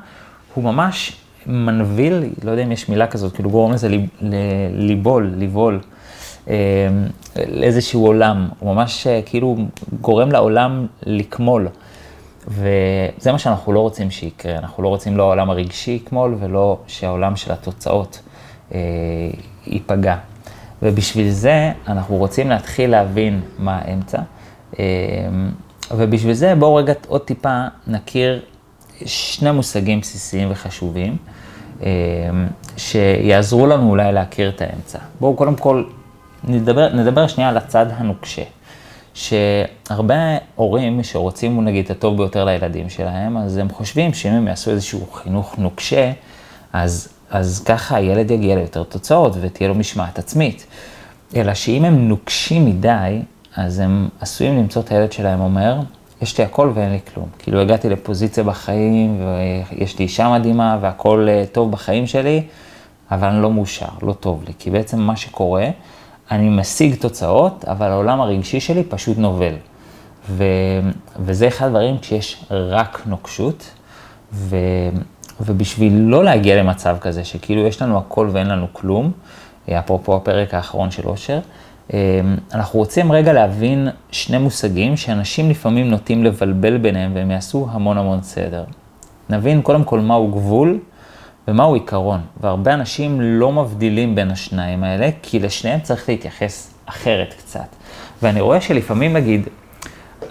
הוא 0.55 0.65
ממש 0.65 1.17
מנביל, 1.47 2.25
לא 2.45 2.51
יודע 2.51 2.63
אם 2.63 2.73
יש 2.73 2.89
מילה 2.89 3.07
כזאת, 3.07 3.35
כאילו 3.35 3.51
גורם 3.51 3.73
לזה 3.73 3.89
ליבול, 4.73 5.33
לבול, 5.37 5.81
אה, 6.49 6.55
לאיזשהו 7.49 8.07
עולם. 8.07 8.49
הוא 8.59 8.75
ממש 8.75 9.07
אה, 9.07 9.21
כאילו 9.27 9.57
גורם 10.01 10.33
לעולם 10.33 10.87
לקמול. 11.03 11.69
וזה 12.49 13.33
מה 13.33 13.39
שאנחנו 13.39 13.73
לא 13.73 13.81
רוצים 13.81 14.11
שיקרה, 14.11 14.59
אנחנו 14.59 14.83
לא 14.83 14.89
רוצים 14.89 15.17
לא 15.17 15.23
העולם 15.23 15.51
הרגשי 15.51 15.91
יקמול 15.91 16.37
ולא 16.41 16.79
שהעולם 16.87 17.37
של 17.37 17.53
התוצאות 17.53 18.23
אה, 18.75 18.79
ייפגע. 19.67 20.17
ובשביל 20.83 21.31
זה 21.31 21.73
אנחנו 21.89 22.17
רוצים 22.17 22.49
להתחיל 22.49 22.91
להבין 22.91 23.41
מה 23.59 23.79
האמצע. 23.79 24.19
אה, 24.79 24.85
ובשביל 25.91 26.33
זה 26.33 26.55
בואו 26.55 26.75
רגע 26.75 26.93
עוד 27.09 27.21
טיפה 27.21 27.65
נכיר 27.87 28.41
שני 29.05 29.51
מושגים 29.51 30.01
בסיסיים 30.01 30.49
וחשובים, 30.51 31.17
אה, 31.83 31.89
שיעזרו 32.77 33.67
לנו 33.67 33.91
אולי 33.91 34.13
להכיר 34.13 34.49
את 34.49 34.63
האמצע. 34.63 34.99
בואו 35.21 35.37
קודם 35.37 35.57
כל 35.57 35.85
נדבר, 36.45 36.95
נדבר 36.95 37.27
שנייה 37.27 37.49
על 37.49 37.57
הצד 37.57 37.87
הנוקשה. 37.91 38.43
שהרבה 39.15 40.37
הורים 40.55 41.03
שרוצים 41.03 41.65
נגיד 41.65 41.85
את 41.85 41.91
הטוב 41.91 42.17
ביותר 42.17 42.45
לילדים 42.45 42.91
שלהם, 42.91 43.37
אז 43.37 43.57
הם 43.57 43.69
חושבים 43.69 44.15
שאם 44.15 44.33
הם 44.33 44.49
יעשו 44.49 44.71
איזשהו 44.71 45.07
חינוך 45.13 45.55
נוקשה, 45.59 46.13
אז, 46.73 47.09
אז 47.31 47.63
ככה 47.67 47.97
הילד 47.97 48.31
יגיע 48.31 48.57
ליותר 48.57 48.83
תוצאות 48.83 49.37
ותהיה 49.41 49.69
לו 49.69 49.75
משמעת 49.75 50.19
עצמית. 50.19 50.67
אלא 51.37 51.55
שאם 51.55 51.85
הם 51.85 52.09
נוקשים 52.09 52.67
מדי, 52.67 53.23
אז 53.57 53.79
הם 53.79 54.09
עשויים 54.21 54.59
למצוא 54.59 54.83
את 54.83 54.93
הילד 54.93 55.13
שלהם 55.13 55.41
אומר, 55.41 55.81
יש 56.23 56.39
לי 56.39 56.45
הכל 56.45 56.71
ואין 56.75 56.93
לי 56.93 56.99
כלום. 57.15 57.29
כאילו 57.39 57.61
הגעתי 57.61 57.89
לפוזיציה 57.89 58.45
בחיים, 58.45 59.21
ויש 59.21 59.99
לי 59.99 60.03
אישה 60.03 60.29
מדהימה 60.29 60.79
והכל 60.81 61.27
אה, 61.31 61.45
טוב 61.53 61.71
בחיים 61.71 62.07
שלי, 62.07 62.43
אבל 63.11 63.29
אני 63.29 63.43
לא 63.43 63.51
מאושר, 63.51 63.87
לא 64.03 64.13
טוב 64.13 64.45
לי. 64.47 64.53
כי 64.59 64.71
בעצם 64.71 65.01
מה 65.01 65.17
שקורה, 65.17 65.69
אני 66.31 66.49
משיג 66.49 66.95
תוצאות, 66.95 67.65
אבל 67.65 67.87
העולם 67.87 68.21
הרגשי 68.21 68.61
שלי 68.61 68.85
פשוט 68.85 69.19
נובל. 69.19 69.55
ו, 70.31 70.45
וזה 71.19 71.49
אחד 71.49 71.67
הדברים 71.67 71.99
כשיש 71.99 72.45
רק 72.51 73.03
נוקשות, 73.07 73.71
ו, 74.33 74.57
ובשביל 75.41 75.93
לא 75.93 76.25
להגיע 76.25 76.63
למצב 76.63 76.97
כזה, 77.01 77.25
שכאילו 77.25 77.67
יש 77.67 77.83
לנו 77.83 77.99
הכל 77.99 78.29
ואין 78.33 78.47
לנו 78.47 78.67
כלום, 78.73 79.13
אפרופו 79.71 80.17
הפרק 80.17 80.55
האחרון 80.55 80.91
של 80.91 81.07
אושר, 81.09 81.41
אנחנו 82.55 82.79
רוצים 82.79 83.13
רגע 83.13 83.33
להבין 83.33 83.89
שני 84.11 84.39
מושגים 84.39 84.97
שאנשים 84.97 85.51
לפעמים 85.51 85.91
נוטים 85.91 86.25
לבלבל 86.25 86.77
ביניהם 86.79 87.13
והם 87.15 87.31
יעשו 87.31 87.69
המון 87.71 87.99
המון 87.99 88.23
סדר. 88.23 88.65
נבין 89.31 89.63
קודם 89.63 89.85
כל 89.85 90.01
מהו 90.01 90.29
גבול 90.29 90.79
ומהו 91.49 91.75
עיקרון, 91.75 92.21
והרבה 92.41 92.75
אנשים 92.75 93.21
לא 93.21 93.53
מבדילים 93.53 94.15
בין 94.15 94.31
השניים 94.31 94.85
האלה, 94.85 95.09
כי 95.23 95.39
לשניהם 95.39 95.81
צריך 95.81 96.09
להתייחס 96.09 96.75
אחרת 96.87 97.35
קצת. 97.39 97.67
ואני 98.23 98.41
רואה 98.41 98.61
שלפעמים 98.61 99.13
נגיד, 99.13 99.49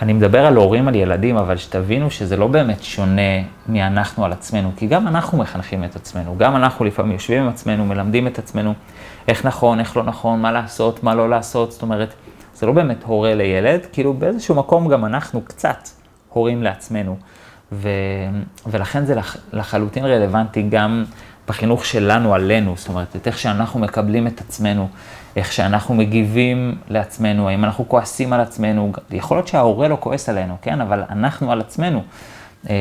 אני 0.02 0.14
מדבר 0.14 0.46
על 0.46 0.56
הורים, 0.56 0.88
על 0.88 0.96
ילדים, 0.96 1.38
אבל 1.38 1.58
שתבינו 1.58 2.12
שזה 2.12 2.38
לא 2.38 2.48
באמת 2.48 2.84
שונה 2.84 3.22
מאנחנו 3.68 4.25
על 4.25 4.32
עצמנו, 4.32 4.72
כי 4.78 4.88
גם 4.88 5.08
אנחנו 5.08 5.38
מחנכים 5.38 5.84
את 5.84 5.96
עצמנו, 5.96 6.36
גם 6.38 6.56
אנחנו 6.56 6.86
לפעמים 6.86 7.12
יושבים 7.12 7.44
עם 7.44 7.50
עצמנו, 7.50 7.86
מלמדים 7.86 8.28
את 8.28 8.40
עצמנו 8.40 8.74
איך 9.28 9.46
נכון, 9.46 9.80
איך 9.80 9.98
לא 9.98 10.04
נכון, 10.04 10.42
מה 10.42 10.52
לעשות, 10.52 11.04
מה 11.04 11.16
לא 11.16 11.30
לעשות, 11.30 11.72
זאת 11.72 11.82
אומרת, 11.82 12.14
זה 12.56 12.66
לא 12.66 12.72
באמת 12.72 13.04
הורה 13.04 13.36
לילד, 13.36 13.86
כאילו 13.94 14.14
באיזשהו 14.14 14.56
מקום 14.56 14.88
גם 14.88 15.06
אנחנו 15.06 15.42
קצת 15.42 15.90
הורים 16.30 16.64
לעצמנו. 16.64 17.18
ו, 17.72 17.90
ולכן 18.68 19.06
זה 19.06 19.16
לח, 19.16 19.38
לחלוטין 19.54 20.06
רלוונטי 20.06 20.62
גם 20.70 21.06
בחינוך 21.48 21.86
שלנו 21.86 22.34
עלינו, 22.34 22.74
זאת 22.78 22.88
אומרת, 22.88 23.16
את 23.16 23.28
איך 23.28 23.38
שאנחנו 23.38 23.80
מקבלים 23.80 24.28
את 24.28 24.42
עצמנו, 24.42 24.88
איך 25.36 25.54
שאנחנו 25.54 25.96
מגיבים 25.96 26.75
לעצמנו, 26.89 27.50
האם 27.50 27.63
אנחנו 27.63 27.89
כועסים 27.89 28.34
על 28.34 28.42
עצמנו, 28.42 28.92
יכול 29.12 29.38
להיות 29.38 29.48
שההורה 29.48 29.88
לא 29.88 29.98
כועס 30.00 30.30
עלינו, 30.30 30.56
כן, 30.62 30.82
אבל 30.82 31.04
אנחנו 31.10 31.51
על 31.51 31.62
עצמנו. 31.62 32.04
אה, 32.70 32.75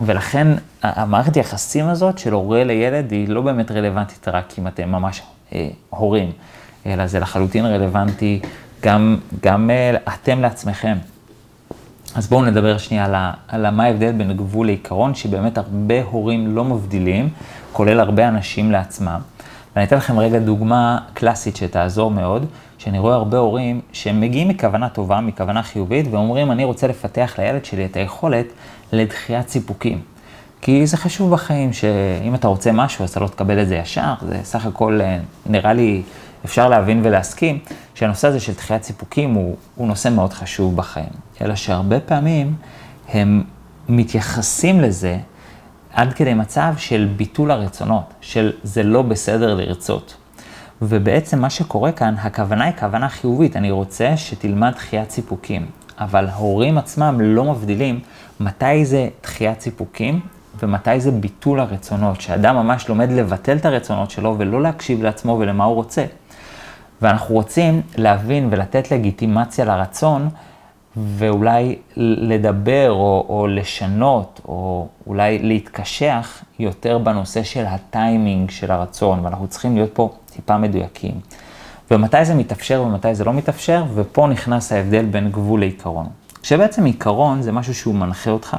ולכן 0.00 0.48
המערכת 0.82 1.36
יחסים 1.36 1.88
הזאת 1.88 2.18
של 2.18 2.32
הורה 2.32 2.64
לילד 2.64 3.12
היא 3.12 3.28
לא 3.28 3.40
באמת 3.40 3.70
רלוונטית 3.70 4.28
רק 4.28 4.52
אם 4.58 4.66
אתם 4.66 4.88
ממש 4.88 5.22
אה, 5.52 5.68
הורים, 5.90 6.32
אלא 6.86 7.06
זה 7.06 7.20
לחלוטין 7.20 7.66
רלוונטי 7.66 8.40
גם, 8.82 9.16
גם 9.42 9.70
אה, 9.70 10.14
אתם 10.14 10.40
לעצמכם. 10.40 10.96
אז 12.14 12.28
בואו 12.28 12.44
נדבר 12.44 12.78
שנייה 12.78 13.04
על, 13.04 13.14
על 13.48 13.70
מה 13.70 13.84
ההבדל 13.84 14.12
בין 14.12 14.36
גבול 14.36 14.66
לעיקרון, 14.66 15.14
שבאמת 15.14 15.58
הרבה 15.58 16.02
הורים 16.02 16.54
לא 16.54 16.64
מבדילים, 16.64 17.28
כולל 17.72 18.00
הרבה 18.00 18.28
אנשים 18.28 18.72
לעצמם. 18.72 19.20
ואני 19.76 19.86
אתן 19.86 19.96
לכם 19.96 20.18
רגע 20.18 20.38
דוגמה 20.38 20.98
קלאסית 21.14 21.56
שתעזור 21.56 22.10
מאוד, 22.10 22.46
שאני 22.78 22.98
רואה 22.98 23.14
הרבה 23.14 23.38
הורים 23.38 23.80
שהם 23.92 24.20
מגיעים 24.20 24.48
מכוונה 24.48 24.88
טובה, 24.88 25.20
מכוונה 25.20 25.62
חיובית, 25.62 26.06
ואומרים, 26.10 26.50
אני 26.50 26.64
רוצה 26.64 26.86
לפתח 26.86 27.34
לילד 27.38 27.64
שלי 27.64 27.84
את 27.84 27.96
היכולת 27.96 28.46
לדחיית 28.92 29.48
סיפוקים. 29.48 30.00
כי 30.60 30.86
זה 30.86 30.96
חשוב 30.96 31.30
בחיים, 31.30 31.72
שאם 31.72 32.34
אתה 32.34 32.48
רוצה 32.48 32.72
משהו, 32.72 33.04
אז 33.04 33.10
אתה 33.10 33.20
לא 33.20 33.26
תקבל 33.26 33.62
את 33.62 33.68
זה 33.68 33.76
ישר, 33.76 34.14
זה 34.28 34.38
סך 34.42 34.66
הכל 34.66 35.00
אה, 35.00 35.18
נראה 35.46 35.72
לי 35.72 36.02
אפשר 36.44 36.68
להבין 36.68 37.00
ולהסכים 37.04 37.58
שהנושא 37.94 38.28
הזה 38.28 38.40
של 38.40 38.52
דחיית 38.52 38.82
סיפוקים 38.82 39.34
הוא, 39.34 39.56
הוא 39.74 39.88
נושא 39.88 40.08
מאוד 40.08 40.32
חשוב 40.32 40.76
בחיים. 40.76 41.08
אלא 41.40 41.54
שהרבה 41.54 42.00
פעמים 42.00 42.54
הם 43.08 43.42
מתייחסים 43.88 44.80
לזה 44.80 45.18
עד 45.92 46.12
כדי 46.12 46.34
מצב 46.34 46.74
של 46.76 47.08
ביטול 47.16 47.50
הרצונות, 47.50 48.14
של 48.20 48.52
זה 48.62 48.82
לא 48.82 49.02
בסדר 49.02 49.54
לרצות. 49.54 50.16
ובעצם 50.82 51.38
מה 51.38 51.50
שקורה 51.50 51.92
כאן, 51.92 52.14
הכוונה 52.18 52.64
היא 52.64 52.74
כוונה 52.78 53.08
חיובית, 53.08 53.56
אני 53.56 53.70
רוצה 53.70 54.16
שתלמד 54.16 54.72
דחיית 54.74 55.10
סיפוקים. 55.10 55.66
אבל 55.98 56.26
ההורים 56.26 56.78
עצמם 56.78 57.16
לא 57.20 57.44
מבדילים 57.44 58.00
מתי 58.40 58.84
זה 58.84 59.08
דחיית 59.22 59.60
סיפוקים 59.60 60.20
ומתי 60.62 61.00
זה 61.00 61.10
ביטול 61.10 61.60
הרצונות, 61.60 62.20
שאדם 62.20 62.56
ממש 62.56 62.88
לומד 62.88 63.10
לבטל 63.12 63.56
את 63.56 63.64
הרצונות 63.64 64.10
שלו 64.10 64.34
ולא 64.38 64.62
להקשיב 64.62 65.02
לעצמו 65.02 65.36
ולמה 65.40 65.64
הוא 65.64 65.74
רוצה. 65.74 66.04
ואנחנו 67.02 67.34
רוצים 67.34 67.82
להבין 67.96 68.48
ולתת 68.50 68.90
לגיטימציה 68.90 69.64
לרצון, 69.64 70.28
ואולי 70.96 71.76
לדבר 71.96 72.90
או, 72.90 73.26
או 73.28 73.46
לשנות, 73.46 74.40
או 74.48 74.88
אולי 75.06 75.38
להתקשח 75.38 76.42
יותר 76.58 76.98
בנושא 76.98 77.42
של 77.42 77.64
הטיימינג 77.66 78.50
של 78.50 78.70
הרצון, 78.70 79.24
ואנחנו 79.24 79.48
צריכים 79.48 79.74
להיות 79.74 79.90
פה 79.94 80.10
טיפה 80.32 80.58
מדויקים. 80.58 81.14
ומתי 81.90 82.24
זה 82.24 82.34
מתאפשר 82.34 82.82
ומתי 82.86 83.14
זה 83.14 83.24
לא 83.24 83.32
מתאפשר, 83.32 83.84
ופה 83.94 84.26
נכנס 84.26 84.72
ההבדל 84.72 85.04
בין 85.04 85.30
גבול 85.30 85.60
לעיקרון. 85.60 86.06
כשבעצם 86.42 86.84
עיקרון 86.84 87.42
זה 87.42 87.52
משהו 87.52 87.74
שהוא 87.74 87.94
מנחה 87.94 88.30
אותך 88.30 88.56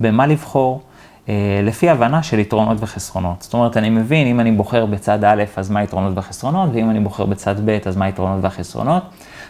במה 0.00 0.26
לבחור, 0.26 0.82
אה, 1.28 1.60
לפי 1.64 1.88
הבנה 1.88 2.22
של 2.22 2.38
יתרונות 2.38 2.76
וחסרונות. 2.80 3.42
זאת 3.42 3.54
אומרת, 3.54 3.76
אני 3.76 3.90
מבין, 3.90 4.26
אם 4.26 4.40
אני 4.40 4.52
בוחר 4.52 4.86
בצד 4.86 5.24
א', 5.24 5.44
אז 5.56 5.70
מה 5.70 5.80
היתרונות 5.80 6.12
והחסרונות, 6.16 6.70
ואם 6.72 6.90
אני 6.90 7.00
בוחר 7.00 7.26
בצד 7.26 7.54
ב', 7.64 7.78
אז 7.84 7.96
מה 7.96 8.04
היתרונות 8.04 8.44
והחסרונות, 8.44 9.02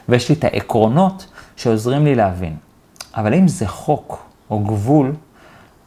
ויש 0.08 0.28
לי 0.28 0.34
את 0.34 0.44
העקרונות 0.44 1.26
שעוזרים 1.59 2.05
לי 2.05 2.15
להבין. 2.15 2.57
אבל 3.15 3.35
אם 3.35 3.49
זה 3.49 3.69
חוק 3.69 4.27
או 4.50 4.61
גבול, 4.61 5.12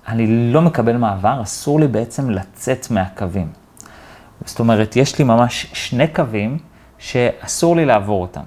אני 0.07 0.53
לא 0.53 0.61
מקבל 0.61 0.97
מעבר, 0.97 1.41
אסור 1.43 1.79
לי 1.79 1.87
בעצם 1.87 2.29
לצאת 2.29 2.91
מהקווים. 2.91 3.51
זאת 4.45 4.59
אומרת, 4.59 4.95
יש 4.95 5.19
לי 5.19 5.25
ממש 5.25 5.67
שני 5.73 6.07
קווים 6.07 6.57
שאסור 6.97 7.75
לי 7.75 7.85
לעבור 7.85 8.21
אותם. 8.21 8.41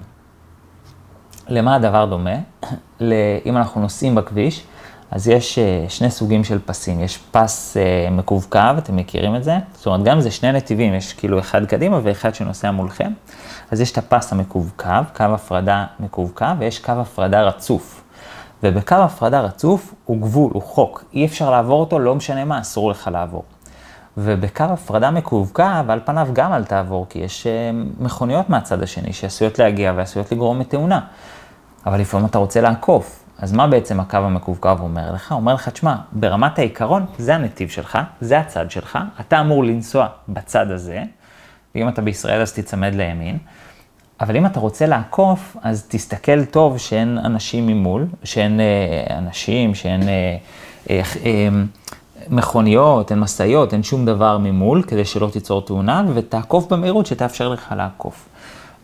למה 1.47 1.75
הדבר 1.75 2.05
דומה? 2.05 2.35
אם 3.45 3.57
אנחנו 3.57 3.81
נוסעים 3.81 4.15
בכביש, 4.15 4.63
אז 5.11 5.27
יש 5.27 5.59
אה, 5.59 5.85
שני 5.89 6.11
סוגים 6.11 6.43
של 6.43 6.59
פסים, 6.65 7.01
יש 7.01 7.19
פס 7.31 7.77
אה, 7.77 8.09
מקווקו, 8.11 8.59
אתם 8.77 8.95
מכירים 8.95 9.35
את 9.35 9.43
זה? 9.43 9.57
זאת 9.73 9.85
אומרת, 9.85 10.03
גם 10.03 10.21
זה 10.21 10.31
שני 10.31 10.51
נתיבים, 10.51 10.93
יש 10.93 11.13
כאילו 11.13 11.39
אחד 11.39 11.65
קדימה 11.65 11.99
ואחד 12.03 12.35
שנוסע 12.35 12.71
מולכם. 12.71 13.11
אז 13.71 13.81
יש 13.81 13.91
את 13.91 13.97
הפס 13.97 14.33
המקווקו, 14.33 14.89
קו 15.15 15.23
הפרדה 15.23 15.85
מקווקו, 15.99 16.45
ויש 16.59 16.79
קו 16.79 16.91
הפרדה 16.91 17.41
רצוף. 17.41 18.01
ובקו 18.63 18.95
הפרדה 18.95 19.41
רצוף 19.41 19.93
הוא 20.05 20.21
גבול, 20.21 20.51
הוא 20.53 20.61
חוק, 20.61 21.03
אי 21.13 21.25
אפשר 21.25 21.51
לעבור 21.51 21.79
אותו, 21.79 21.99
לא 21.99 22.15
משנה 22.15 22.45
מה, 22.45 22.61
אסור 22.61 22.91
לך 22.91 23.09
לעבור. 23.13 23.43
ובקו 24.17 24.63
הפרדה 24.63 25.11
מקווקו, 25.11 25.63
ועל 25.87 25.99
פניו 26.05 26.27
גם 26.33 26.53
אל 26.53 26.63
תעבור, 26.63 27.05
כי 27.09 27.19
יש 27.19 27.47
אה, 27.47 27.71
מכוניות 27.99 28.49
מהצד 28.49 28.83
השני 28.83 29.13
שעשויות 29.13 29.59
להגיע 29.59 29.93
ועשויות 29.95 30.31
לגרום 30.31 30.59
לתאונה. 30.59 30.99
אבל 31.85 31.99
לפעמים 31.99 32.25
אתה 32.25 32.37
רוצה 32.37 32.61
לעקוף, 32.61 33.24
אז 33.39 33.51
מה 33.51 33.67
בעצם 33.67 33.99
הקו 33.99 34.17
המקווקו 34.17 34.75
אומר 34.79 35.13
לך? 35.13 35.31
אומר 35.31 35.53
לך, 35.53 35.69
תשמע, 35.69 35.95
ברמת 36.11 36.59
העיקרון, 36.59 37.05
זה 37.17 37.35
הנתיב 37.35 37.69
שלך, 37.69 37.97
זה 38.21 38.39
הצד 38.39 38.71
שלך, 38.71 38.99
אתה 39.19 39.39
אמור 39.41 39.63
לנסוע 39.63 40.07
בצד 40.29 40.71
הזה, 40.71 41.03
ואם 41.75 41.89
אתה 41.89 42.01
בישראל 42.01 42.41
אז 42.41 42.53
תיצמד 42.53 42.95
לימין, 42.95 43.37
אבל 44.21 44.37
אם 44.37 44.45
אתה 44.45 44.59
רוצה 44.59 44.85
לעקוף, 44.85 45.57
אז 45.61 45.85
תסתכל 45.87 46.45
טוב 46.45 46.77
שאין 46.77 47.17
אנשים 47.17 47.67
ממול, 47.67 48.05
שאין 48.23 48.59
אה, 48.59 49.17
אנשים, 49.17 49.75
שאין 49.75 50.09
אה, 50.09 50.37
אה, 50.89 51.01
אה, 51.25 51.49
מכוניות, 52.29 53.11
אין 53.11 53.19
משאיות, 53.19 53.73
אין 53.73 53.83
שום 53.83 54.05
דבר 54.05 54.37
ממול, 54.37 54.83
כדי 54.83 55.05
שלא 55.05 55.29
תיצור 55.33 55.65
תאונה, 55.65 56.03
ותעקוף 56.13 56.73
במהירות 56.73 57.05
שתאפשר 57.05 57.49
לך 57.49 57.73
לעקוף. 57.77 58.29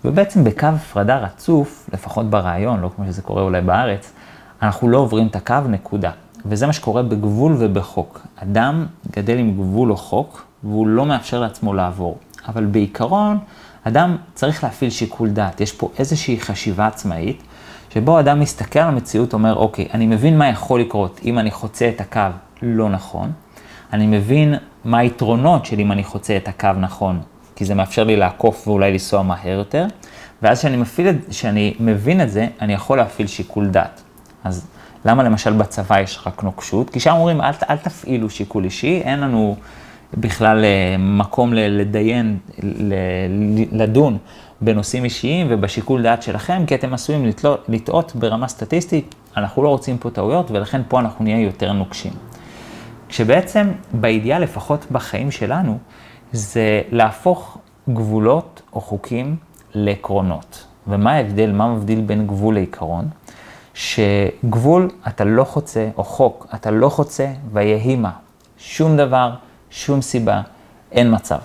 ובעצם 0.06 0.44
בקו 0.44 0.68
הפרדה 0.68 1.18
רצוף, 1.18 1.90
לפחות 1.94 2.30
ברעיון, 2.30 2.82
לא 2.82 2.90
כמו 2.96 3.06
שזה 3.06 3.22
קורה 3.22 3.42
אולי 3.42 3.62
בארץ, 3.62 4.14
אנחנו 4.62 4.90
לא 4.90 4.98
עוברים 4.98 5.28
את 5.28 5.36
הקו, 5.36 5.56
נקודה. 5.70 6.12
וזה 6.46 6.68
מה 6.68 6.74
שקורה 6.74 7.04
בגבול 7.04 7.56
ובחוק. 7.60 8.22
אדם 8.36 8.86
גדל 9.12 9.38
עם 9.38 9.54
גבול 9.54 9.92
או 9.92 9.98
חוק, 9.98 10.46
והוא 10.64 10.88
לא 10.88 11.06
מאפשר 11.06 11.40
לעצמו 11.40 11.74
לעבור. 11.74 12.18
אבל 12.48 12.66
בעיקרון, 12.66 13.38
אדם 13.84 14.18
צריך 14.34 14.64
להפעיל 14.64 14.90
שיקול 14.90 15.30
דעת. 15.30 15.62
יש 15.62 15.72
פה 15.72 15.90
איזושהי 16.00 16.40
חשיבה 16.40 16.88
עצמאית, 16.88 17.44
שבו 17.94 18.20
אדם 18.20 18.40
מסתכל 18.40 18.80
על 18.80 18.88
המציאות, 18.88 19.34
אומר, 19.34 19.56
אוקיי, 19.56 19.88
אני 19.94 20.08
מבין 20.08 20.38
מה 20.38 20.50
יכול 20.50 20.82
לקרות 20.82 21.20
אם 21.24 21.40
אני 21.40 21.52
חוצה 21.52 21.90
את 21.90 22.02
הקו 22.02 22.22
לא 22.62 22.90
נכון, 22.90 23.32
אני 23.94 24.08
מבין 24.08 24.56
מה 24.86 24.98
היתרונות 24.98 25.66
של 25.66 25.80
אם 25.80 25.92
אני 25.92 26.04
חוצה 26.04 26.38
את 26.38 26.48
הקו 26.48 26.70
נכון, 26.80 27.20
כי 27.56 27.66
זה 27.66 27.76
מאפשר 27.76 28.04
לי 28.04 28.16
לעקוף 28.16 28.68
ואולי 28.68 28.92
לנסוע 28.92 29.22
מהר 29.24 29.58
יותר, 29.58 29.86
ואז 30.42 30.66
כשאני, 31.30 31.74
מבין 31.80 32.22
את 32.22 32.32
זה, 32.32 32.48
אני 32.62 32.74
יכול 32.74 32.98
להפעיל 32.98 33.28
שיקול 33.28 33.68
דעת. 33.68 34.01
אז 34.44 34.68
למה 35.06 35.24
למשל 35.24 35.54
בצבא 35.54 36.00
יש 36.00 36.20
רק 36.26 36.44
נוקשות? 36.44 36.90
כי 36.90 37.00
שם 37.00 37.12
אומרים, 37.12 37.42
אל, 37.42 37.52
אל 37.70 37.78
תפעילו 37.78 38.30
שיקול 38.30 38.64
אישי, 38.64 39.02
אין 39.04 39.20
לנו 39.20 39.56
בכלל 40.18 40.64
אה, 40.66 40.96
מקום 41.00 41.54
לדיין, 41.54 42.38
לדון 43.72 44.18
בנושאים 44.62 45.04
אישיים 45.04 45.48
ובשיקול 45.50 46.02
דעת 46.02 46.24
שלכם, 46.24 46.64
כי 46.68 46.76
אתם 46.76 46.94
עשויים 46.94 47.26
לטעות 47.68 48.16
ברמה 48.16 48.48
סטטיסטית, 48.48 49.16
אנחנו 49.38 49.64
לא 49.64 49.70
רוצים 49.70 49.98
פה 49.98 50.10
טעויות, 50.10 50.52
ולכן 50.52 50.82
פה 50.88 51.00
אנחנו 51.00 51.24
נהיה 51.24 51.40
יותר 51.40 51.74
נוקשים. 51.74 52.14
כשבעצם 53.10 53.72
באידיאל, 53.94 54.42
לפחות 54.42 54.86
בחיים 54.92 55.32
שלנו, 55.32 55.78
זה 56.32 56.82
להפוך 56.92 57.58
גבולות 57.90 58.62
או 58.74 58.82
חוקים 58.82 59.36
לעקרונות. 59.74 60.66
ומה 60.88 61.12
ההבדל, 61.12 61.52
מה 61.52 61.76
מבדיל 61.76 62.02
בין 62.02 62.28
גבול 62.28 62.54
לעיקרון? 62.54 63.06
שגבול 63.74 64.90
אתה 65.08 65.24
לא 65.24 65.44
חוצה, 65.44 65.90
או 65.98 66.04
חוק, 66.04 66.48
אתה 66.56 66.72
לא 66.72 66.90
חוצה 66.90 67.28
ויהי 67.54 67.96
מה. 67.96 68.12
שום 68.58 68.98
דבר, 68.98 69.34
שום 69.70 70.02
סיבה, 70.02 70.42
אין 70.92 71.16
מצב. 71.16 71.40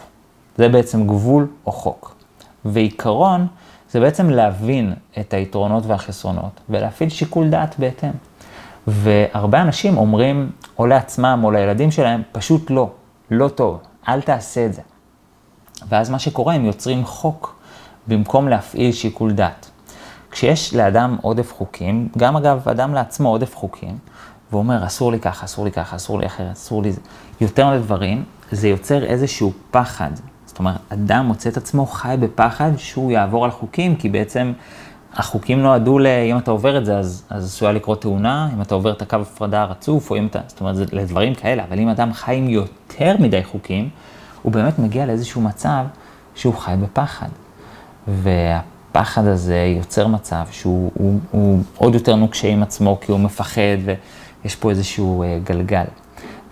זה 0.56 0.68
בעצם 0.68 1.06
גבול 1.06 1.46
או 1.66 1.72
חוק. 1.72 2.16
ועיקרון 2.64 3.46
זה 3.90 4.00
בעצם 4.00 4.30
להבין 4.30 4.94
את 5.20 5.34
היתרונות 5.34 5.86
והחסרונות 5.86 6.60
ולהפעיל 6.68 7.08
שיקול 7.08 7.50
דעת 7.50 7.74
בהתאם. 7.78 8.10
והרבה 8.86 9.62
אנשים 9.62 9.96
אומרים, 9.96 10.50
או 10.78 10.86
לעצמם 10.86 11.40
או 11.44 11.50
לילדים 11.50 11.90
שלהם, 11.90 12.22
פשוט 12.32 12.70
לא, 12.70 12.90
לא 13.30 13.48
טוב, 13.48 13.80
אל 14.08 14.20
תעשה 14.20 14.66
את 14.66 14.74
זה. 14.74 14.82
ואז 15.88 16.10
מה 16.10 16.18
שקורה, 16.18 16.54
הם 16.54 16.64
יוצרים 16.64 17.04
חוק 17.04 17.56
במקום 18.06 18.48
להפעיל 18.48 18.92
שיקול 18.92 19.32
דעת. 19.32 19.70
כשיש 20.36 20.74
לאדם 20.74 21.16
עודף 21.22 21.52
חוקים, 21.52 22.08
גם 22.18 22.36
אגב, 22.36 22.68
אדם 22.68 22.94
לעצמו 22.94 23.28
עודף 23.28 23.54
חוקים, 23.54 23.98
והוא 24.50 24.58
אומר, 24.58 24.86
אסור 24.86 25.12
לי 25.12 25.20
ככה, 25.20 25.44
אסור 25.44 25.64
לי 25.64 25.70
ככה, 25.70 25.96
אסור 25.96 26.18
לי 26.18 26.26
אחרת, 26.26 26.52
אסור 26.52 26.82
לי 26.82 26.92
יותר 27.40 27.70
מדי 27.70 27.78
דברים, 27.78 28.24
זה 28.50 28.68
יוצר 28.68 29.04
איזשהו 29.04 29.52
פחד. 29.70 30.10
זאת 30.46 30.58
אומרת, 30.58 30.76
אדם 30.88 31.26
מוצא 31.26 31.48
את 31.48 31.56
עצמו 31.56 31.86
חי 31.86 32.16
בפחד 32.20 32.70
שהוא 32.76 33.12
יעבור 33.12 33.44
על 33.44 33.50
חוקים, 33.50 33.96
כי 33.96 34.08
בעצם 34.08 34.52
החוקים 35.14 35.62
נועדו 35.62 35.98
ל... 35.98 36.06
אם 36.06 36.38
אתה 36.38 36.50
עובר 36.50 36.78
את 36.78 36.86
זה, 36.86 36.98
אז, 36.98 37.24
אז 37.30 37.44
עשויה 37.44 37.72
לקרות 37.72 38.02
תאונה, 38.02 38.48
אם 38.54 38.62
אתה 38.62 38.74
עובר 38.74 38.92
את 38.92 39.02
הקו 39.02 39.16
הפרדה 39.16 39.62
הרצוף, 39.62 40.10
או 40.10 40.16
אם 40.16 40.26
אתה... 40.26 40.40
זאת 40.46 40.60
אומרת, 40.60 40.76
זה 40.76 40.84
לדברים 40.92 41.34
כאלה, 41.34 41.64
אבל 41.68 41.78
אם 41.78 41.88
אדם 41.88 42.12
חי 42.12 42.36
עם 42.36 42.48
יותר 42.48 43.16
מדי 43.18 43.44
חוקים, 43.44 43.88
הוא 44.42 44.52
באמת 44.52 44.78
מגיע 44.78 45.06
לאיזשהו 45.06 45.40
מצב 45.40 45.84
שהוא 46.34 46.54
חי 46.54 46.74
בפחד. 46.82 47.28
והפחד 48.96 49.26
הזה 49.26 49.74
יוצר 49.76 50.06
מצב 50.06 50.42
שהוא 50.50 50.90
הוא, 50.94 51.20
הוא 51.30 51.62
עוד 51.76 51.94
יותר 51.94 52.16
נוקשה 52.16 52.48
עם 52.48 52.62
עצמו, 52.62 52.98
כי 53.00 53.12
הוא 53.12 53.20
מפחד, 53.20 53.76
ויש 53.84 54.56
פה 54.56 54.70
איזשהו 54.70 55.24
uh, 55.24 55.48
גלגל. 55.48 55.84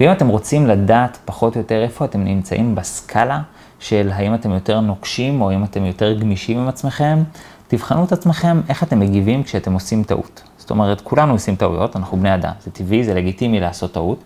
ואם 0.01 0.13
אתם 0.13 0.29
רוצים 0.29 0.67
לדעת 0.67 1.19
פחות 1.25 1.55
או 1.55 1.61
יותר 1.61 1.83
איפה 1.83 2.05
אתם 2.05 2.25
נמצאים 2.25 2.75
בסקאלה 2.75 3.41
של 3.81 4.11
האם 4.15 4.35
אתם 4.35 4.51
יותר 4.51 4.81
נוקשים 4.81 5.43
או 5.43 5.51
האם 5.51 5.65
אתם 5.65 5.85
יותר 5.85 6.13
גמישים 6.13 6.59
עם 6.59 6.69
עצמכם, 6.69 7.23
תבחנו 7.69 8.05
את 8.05 8.13
עצמכם 8.13 8.61
איך 8.69 8.83
אתם 8.83 9.01
מגיבים 9.01 9.43
כשאתם 9.43 9.73
עושים 9.73 10.03
טעות. 10.03 10.43
זאת 10.59 10.71
אומרת, 10.71 11.01
כולנו 11.01 11.33
עושים 11.33 11.57
טעויות, 11.57 11.97
אנחנו 11.97 12.17
בני 12.17 12.35
אדם, 12.35 12.53
זה 12.65 12.71
טבעי, 12.71 13.05
זה 13.05 13.15
לגיטימי 13.15 13.61
לעשות 13.61 13.93
טעות. 13.93 14.25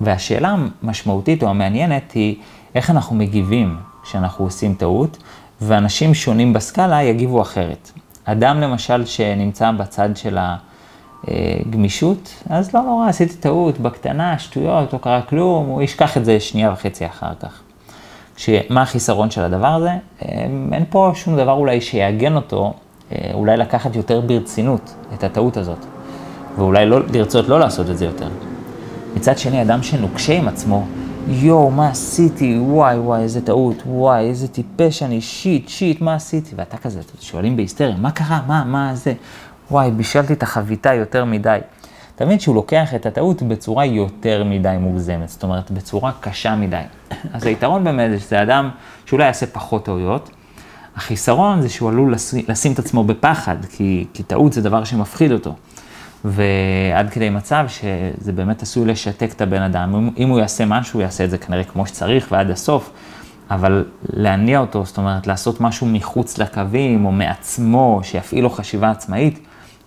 והשאלה 0.00 0.56
המשמעותית 0.82 1.42
או 1.42 1.48
המעניינת 1.48 2.12
היא 2.12 2.36
איך 2.74 2.90
אנחנו 2.90 3.16
מגיבים 3.16 3.76
כשאנחנו 4.02 4.44
עושים 4.44 4.74
טעות, 4.74 5.18
ואנשים 5.60 6.14
שונים 6.14 6.52
בסקאלה 6.52 7.02
יגיבו 7.02 7.42
אחרת. 7.42 7.90
אדם 8.24 8.60
למשל 8.60 9.06
שנמצא 9.06 9.70
בצד 9.70 10.08
של 10.16 10.38
הגמישות, 11.28 12.34
אז 12.50 12.74
לא 12.74 12.82
נורא, 12.82 13.08
עשיתי 13.08 13.36
טעות, 13.36 13.78
בקטנה, 13.78 14.38
שטויות, 14.38 14.92
לא 14.92 14.98
קרה 14.98 15.22
כלום, 15.22 15.66
הוא 15.66 15.82
ישכח 15.82 16.16
את 16.16 16.24
זה 16.24 16.40
שנייה 16.40 16.72
וחצי 16.72 17.06
אחר 17.06 17.32
כך. 17.40 17.60
שמה 18.36 18.82
החיסרון 18.82 19.30
של 19.30 19.42
הדבר 19.42 19.66
הזה? 19.66 19.90
אין 20.72 20.84
פה 20.90 21.12
שום 21.14 21.36
דבר 21.36 21.52
אולי 21.52 21.80
שיעגן 21.80 22.36
אותו, 22.36 22.72
אה, 23.12 23.30
אולי 23.34 23.56
לקחת 23.56 23.96
יותר 23.96 24.20
ברצינות 24.20 24.94
את 25.14 25.24
הטעות 25.24 25.56
הזאת, 25.56 25.86
ואולי 26.58 26.86
לא, 26.86 27.00
לרצות 27.12 27.48
לא 27.48 27.60
לעשות 27.60 27.90
את 27.90 27.98
זה 27.98 28.04
יותר. 28.04 28.28
מצד 29.16 29.38
שני, 29.38 29.62
אדם 29.62 29.82
שנוקשה 29.82 30.32
עם 30.32 30.48
עצמו, 30.48 30.86
יואו, 31.26 31.70
מה 31.70 31.88
עשיתי? 31.88 32.58
וואי, 32.58 32.98
וואי, 32.98 33.22
איזה 33.22 33.40
טעות, 33.40 33.82
וואי, 33.86 34.24
איזה 34.24 34.48
טיפש 34.48 35.02
אני, 35.02 35.20
שיט, 35.20 35.68
שיט, 35.68 36.00
מה 36.00 36.14
עשיתי? 36.14 36.54
ואתה 36.56 36.76
כזה, 36.76 37.00
שואלים 37.20 37.56
בהיסטריה, 37.56 37.96
מה 37.96 38.10
קרה? 38.10 38.40
מה, 38.46 38.64
מה 38.64 38.94
זה? 38.94 39.12
וואי, 39.70 39.90
בישלתי 39.90 40.32
את 40.32 40.42
החביתה 40.42 40.94
יותר 40.94 41.24
מדי. 41.24 41.58
אתה 42.16 42.24
מבין 42.24 42.38
שהוא 42.38 42.54
לוקח 42.54 42.94
את 42.94 43.06
הטעות 43.06 43.42
בצורה 43.42 43.84
יותר 43.84 44.44
מדי 44.44 44.76
מוגזמת, 44.80 45.28
זאת 45.28 45.42
אומרת, 45.42 45.70
בצורה 45.70 46.12
קשה 46.20 46.56
מדי. 46.56 46.82
אז 47.34 47.46
היתרון 47.46 47.84
באמת 47.84 48.10
זה 48.10 48.18
שזה 48.20 48.42
אדם 48.42 48.70
שאולי 49.06 49.24
יעשה 49.24 49.46
פחות 49.46 49.84
טעויות. 49.84 50.30
החיסרון 50.96 51.62
זה 51.62 51.68
שהוא 51.68 51.88
עלול 51.88 52.14
לשים 52.48 52.72
את 52.72 52.78
עצמו 52.78 53.04
בפחד, 53.04 53.56
כי, 53.64 54.06
כי 54.14 54.22
טעות 54.22 54.52
זה 54.52 54.62
דבר 54.62 54.84
שמפחיד 54.84 55.32
אותו. 55.32 55.54
ועד 56.24 57.10
כדי 57.10 57.30
מצב 57.30 57.66
שזה 57.68 58.32
באמת 58.32 58.62
עשוי 58.62 58.86
לשתק 58.86 59.30
את 59.36 59.40
הבן 59.40 59.62
אדם. 59.62 59.94
אם, 59.94 60.10
אם 60.16 60.28
הוא 60.28 60.38
יעשה 60.38 60.64
משהו, 60.64 60.94
הוא 60.94 61.02
יעשה 61.02 61.24
את 61.24 61.30
זה 61.30 61.38
כנראה 61.38 61.64
כמו 61.64 61.86
שצריך 61.86 62.28
ועד 62.32 62.50
הסוף, 62.50 62.90
אבל 63.50 63.84
להניע 64.12 64.58
אותו, 64.58 64.84
זאת 64.84 64.98
אומרת, 64.98 65.26
לעשות 65.26 65.60
משהו 65.60 65.86
מחוץ 65.86 66.38
לקווים 66.38 67.04
או 67.04 67.12
מעצמו, 67.12 68.00
שיפעיל 68.02 68.44
לו 68.44 68.50
חשיבה 68.50 68.90
עצמאית, 68.90 69.38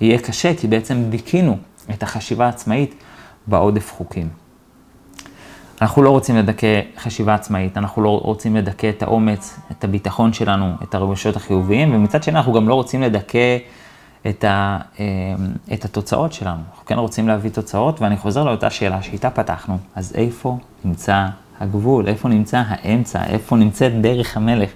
יהיה 0.02 0.20
קשה, 0.20 0.56
כי 0.56 0.67
בעצם 0.67 1.04
דיכינו 1.10 1.58
את 1.89 2.04
החשיבה 2.04 2.46
העצמאית 2.46 2.96
בעודף 3.48 3.94
חוקים. 3.98 4.30
אנחנו 5.82 6.04
לא 6.04 6.10
רוצים 6.10 6.36
לדכא 6.36 6.82
חשיבה 6.98 7.34
עצמאית, 7.34 7.78
אנחנו 7.78 8.02
לא 8.02 8.20
רוצים 8.24 8.56
לדכא 8.56 8.89
את 8.89 9.04
האומץ, 9.04 9.60
את 9.72 9.84
הביטחון 9.84 10.34
שלנו, 10.34 10.74
את 10.84 10.96
הרגשות 10.96 11.36
החיוביים, 11.36 11.96
ומצד 11.96 12.24
שני 12.24 12.38
אנחנו 12.38 12.54
גם 12.54 12.70
לא 12.70 12.74
רוצים 12.74 13.02
לדכא 13.02 13.58
את, 14.29 14.43
ה, 14.43 14.77
אמ, 14.99 15.05
את 15.73 15.86
התוצאות 15.86 16.34
שלנו. 16.34 16.62
אנחנו 16.71 16.86
כן 16.86 16.97
רוצים 16.97 17.27
להביא 17.27 17.51
תוצאות, 17.51 18.01
ואני 18.01 18.17
חוזר 18.17 18.43
לאותה 18.43 18.69
שאלה 18.69 19.01
שאיתה 19.01 19.29
פתחנו, 19.29 19.77
אז 19.95 20.13
איפה 20.15 20.57
נמצא 20.86 21.25
הגבול, 21.60 22.07
איפה 22.07 22.29
נמצא 22.29 22.63
האמצע, 22.67 23.23
איפה 23.23 23.55
נמצאת 23.55 24.01
דרך 24.01 24.38
המלך, 24.38 24.69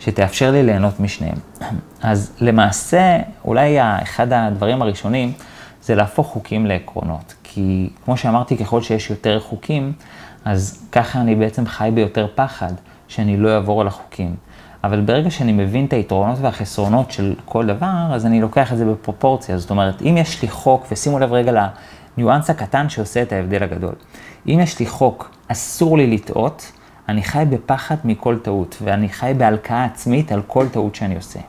שתאפשר 0.00 0.50
לי 0.50 0.62
ליהנות 0.62 1.00
משניהם. 1.00 1.38
אז 2.02 2.32
למעשה, 2.40 3.18
אולי 3.44 3.76
אחד 4.02 4.32
הדברים 4.32 4.82
הראשונים, 4.82 5.32
זה 5.82 5.94
להפוך 5.94 6.26
חוקים 6.26 6.66
לעקרונות. 6.66 7.34
כי 7.42 7.90
כמו 8.04 8.16
שאמרתי, 8.16 8.56
ככל 8.56 8.82
שיש 8.82 9.10
יותר 9.10 9.40
חוקים, 9.40 9.92
אז 10.44 10.88
ככה 10.92 11.20
אני 11.20 11.34
בעצם 11.34 11.66
חי 11.66 11.90
ביותר 11.94 12.26
פחד, 12.34 12.72
שאני 13.08 13.36
לא 13.36 13.54
אעבור 13.54 13.80
על 13.80 13.86
החוקים. 13.86 14.36
אבל 14.86 15.00
ברגע 15.00 15.30
שאני 15.30 15.52
מבין 15.52 15.84
את 15.84 15.92
היתרונות 15.92 16.38
והחסרונות 16.40 17.10
של 17.10 17.34
כל 17.44 17.66
דבר, 17.66 18.08
אז 18.10 18.26
אני 18.26 18.40
לוקח 18.40 18.72
את 18.72 18.78
זה 18.78 18.84
בפרופורציה. 18.84 19.58
זאת 19.58 19.70
אומרת, 19.70 20.02
אם 20.02 20.16
יש 20.16 20.42
לי 20.42 20.48
חוק, 20.48 20.86
ושימו 20.90 21.18
לב 21.18 21.32
רגע 21.32 21.70
לניואנס 22.16 22.50
הקטן 22.50 22.88
שעושה 22.88 23.22
את 23.22 23.32
ההבדל 23.32 23.62
הגדול. 23.62 23.94
אם 24.48 24.58
יש 24.62 24.78
לי 24.78 24.86
חוק, 24.86 25.30
אסור 25.48 25.98
לי 25.98 26.06
לטעות, 26.06 26.72
אני 27.08 27.22
חי 27.22 27.44
בפחד 27.50 27.96
מכל 28.04 28.38
טעות, 28.38 28.76
ואני 28.82 29.08
חי 29.08 29.32
בהלקאה 29.38 29.84
עצמית 29.84 30.32
על 30.32 30.42
כל 30.46 30.68
טעות 30.68 30.94
שאני 30.94 31.16
עושה. 31.16 31.40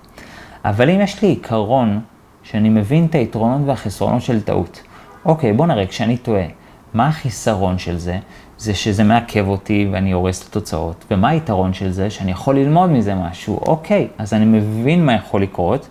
אבל 0.65 0.89
אם 0.89 1.01
יש 1.01 1.21
לי 1.21 1.27
עיקרון 1.27 1.99
שאני 2.43 2.69
מבין 2.69 3.05
את 3.05 3.15
היתרונות 3.15 3.61
והחסרונות 3.65 4.21
של 4.21 4.41
טעות. 4.41 4.81
אוקיי, 5.25 5.53
בוא 5.53 5.65
נראה, 5.65 5.87
כשאני 5.87 6.17
טועה, 6.17 6.45
מה 6.93 7.07
החיסרון 7.07 7.77
של 7.77 7.97
זה? 7.97 8.19
זה 8.57 8.73
שזה 8.73 9.03
מעכב 9.03 9.47
אותי 9.47 9.89
ואני 9.91 10.11
הורס 10.11 10.41
את 10.41 10.47
התוצאות. 10.47 11.05
ומה 11.11 11.29
היתרון 11.29 11.73
של 11.73 11.91
זה? 11.91 12.09
שאני 12.09 12.31
יכול 12.31 12.55
ללמוד 12.55 12.89
מזה 12.89 13.15
משהו. 13.15 13.59
אוקיי, 13.67 14.07
אז 14.17 14.33
אני 14.33 14.45
מבין 14.45 15.05
מה 15.05 15.13
יכול 15.13 15.41
לקרות, 15.41 15.87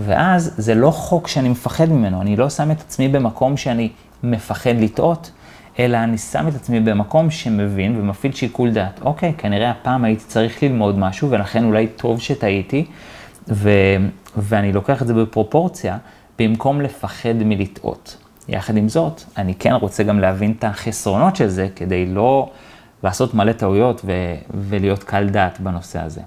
ואז 0.00 0.54
זה 0.56 0.74
לא 0.74 0.90
חוק 0.90 1.28
שאני 1.28 1.48
מפחד 1.48 1.88
ממנו, 1.88 2.20
אני 2.20 2.36
לא 2.36 2.50
שם 2.50 2.70
את 2.70 2.80
עצמי 2.80 3.08
במקום 3.08 3.56
שאני 3.56 3.88
מפחד 4.22 4.74
לטעות, 4.78 5.30
אלא 5.78 5.96
אני 5.96 6.18
שם 6.18 6.48
את 6.48 6.54
עצמי 6.54 6.80
במקום 6.80 7.30
שמבין 7.30 8.00
ומפעיל 8.00 8.32
שיקול 8.32 8.70
דעת. 8.70 9.00
אוקיי, 9.02 9.32
כנראה 9.38 9.70
הפעם 9.70 10.04
הייתי 10.04 10.24
צריך 10.24 10.62
ללמוד 10.62 10.98
משהו, 10.98 11.30
ולכן 11.30 11.64
אולי 11.64 11.86
טוב 11.86 12.20
שטעיתי, 12.20 12.84
ו... 13.48 13.70
ואני 14.36 14.72
לוקח 14.72 15.02
את 15.02 15.06
זה 15.06 15.14
בפרופורציה, 15.14 15.98
במקום 16.38 16.80
לפחד 16.80 17.34
מלטעות. 17.44 18.21
יחד 18.52 18.76
עם 18.76 18.88
זאת, 18.88 19.22
אני 19.36 19.54
כן 19.54 19.72
רוצה 19.72 20.02
גם 20.02 20.20
להבין 20.20 20.54
את 20.58 20.64
החסרונות 20.64 21.36
של 21.36 21.48
זה, 21.48 21.68
כדי 21.76 22.06
לא 22.06 22.50
לעשות 23.04 23.34
מלא 23.34 23.52
טעויות 23.52 24.00
ו- 24.04 24.34
ולהיות 24.68 25.04
קל 25.04 25.28
דעת 25.28 25.60
בנושא 25.60 26.00
הזה. 26.00 26.20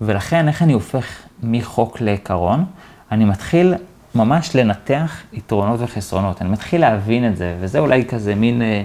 ולכן, 0.00 0.48
איך 0.48 0.62
אני 0.62 0.72
הופך 0.72 1.06
מחוק 1.42 2.00
לעיקרון? 2.00 2.64
אני 3.12 3.24
מתחיל 3.24 3.74
ממש 4.14 4.56
לנתח 4.56 5.20
יתרונות 5.32 5.80
וחסרונות. 5.80 6.42
אני 6.42 6.50
מתחיל 6.50 6.80
להבין 6.80 7.28
את 7.28 7.36
זה, 7.36 7.56
וזה 7.60 7.78
אולי 7.78 8.04
כזה 8.04 8.34
מין 8.34 8.62
אה, 8.62 8.82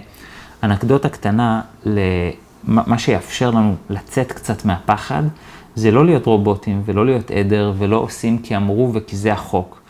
אנקדוטה 0.63 1.09
קטנה 1.09 1.61
למה 1.85 2.99
שיאפשר 2.99 3.51
לנו 3.51 3.75
לצאת 3.89 4.31
קצת 4.31 4.65
מהפחד, 4.65 5.23
זה 5.75 5.91
לא 5.91 6.05
להיות 6.05 6.25
רובוטים 6.25 6.81
ולא 6.85 7.05
להיות 7.05 7.31
עדר 7.31 7.73
ולא 7.77 7.97
עושים 7.97 8.37
כי 8.37 8.55
אמרו 8.55 8.91
וכי 8.93 9.15
זה 9.15 9.33
החוק. 9.33 9.86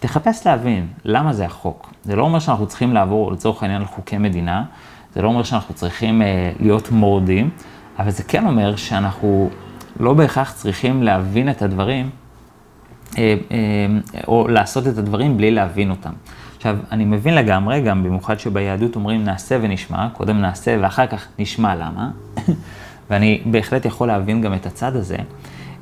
תחפש 0.00 0.46
להבין 0.46 0.86
למה 1.04 1.32
זה 1.32 1.44
החוק. 1.46 1.92
זה 2.04 2.16
לא 2.16 2.22
אומר 2.22 2.38
שאנחנו 2.38 2.66
צריכים 2.66 2.94
לעבור 2.94 3.32
לצורך 3.32 3.62
העניין 3.62 3.80
על 3.80 3.86
חוקי 3.88 4.18
מדינה, 4.18 4.64
זה 5.14 5.22
לא 5.22 5.28
אומר 5.28 5.42
שאנחנו 5.42 5.74
צריכים 5.74 6.22
אה, 6.22 6.52
להיות 6.60 6.90
מורדים, 6.90 7.50
אבל 7.98 8.10
זה 8.10 8.22
כן 8.22 8.46
אומר 8.46 8.76
שאנחנו 8.76 9.50
לא 10.00 10.14
בהכרח 10.14 10.52
צריכים 10.52 11.02
להבין 11.02 11.50
את 11.50 11.62
הדברים, 11.62 12.10
אה, 13.18 13.34
אה, 13.50 13.56
או 14.28 14.48
לעשות 14.48 14.86
את 14.86 14.98
הדברים 14.98 15.36
בלי 15.36 15.50
להבין 15.50 15.90
אותם. 15.90 16.12
עכשיו, 16.56 16.78
אני 16.92 17.04
מבין 17.04 17.34
לגמרי, 17.34 17.80
גם 17.80 18.02
במיוחד 18.02 18.38
שביהדות 18.38 18.96
אומרים 18.96 19.24
נעשה 19.24 19.58
ונשמע, 19.62 20.08
קודם 20.12 20.40
נעשה 20.40 20.76
ואחר 20.80 21.06
כך 21.06 21.28
נשמע 21.38 21.74
למה, 21.74 22.10
ואני 23.10 23.42
בהחלט 23.46 23.84
יכול 23.84 24.08
להבין 24.08 24.40
גם 24.40 24.54
את 24.54 24.66
הצד 24.66 24.96
הזה, 24.96 25.16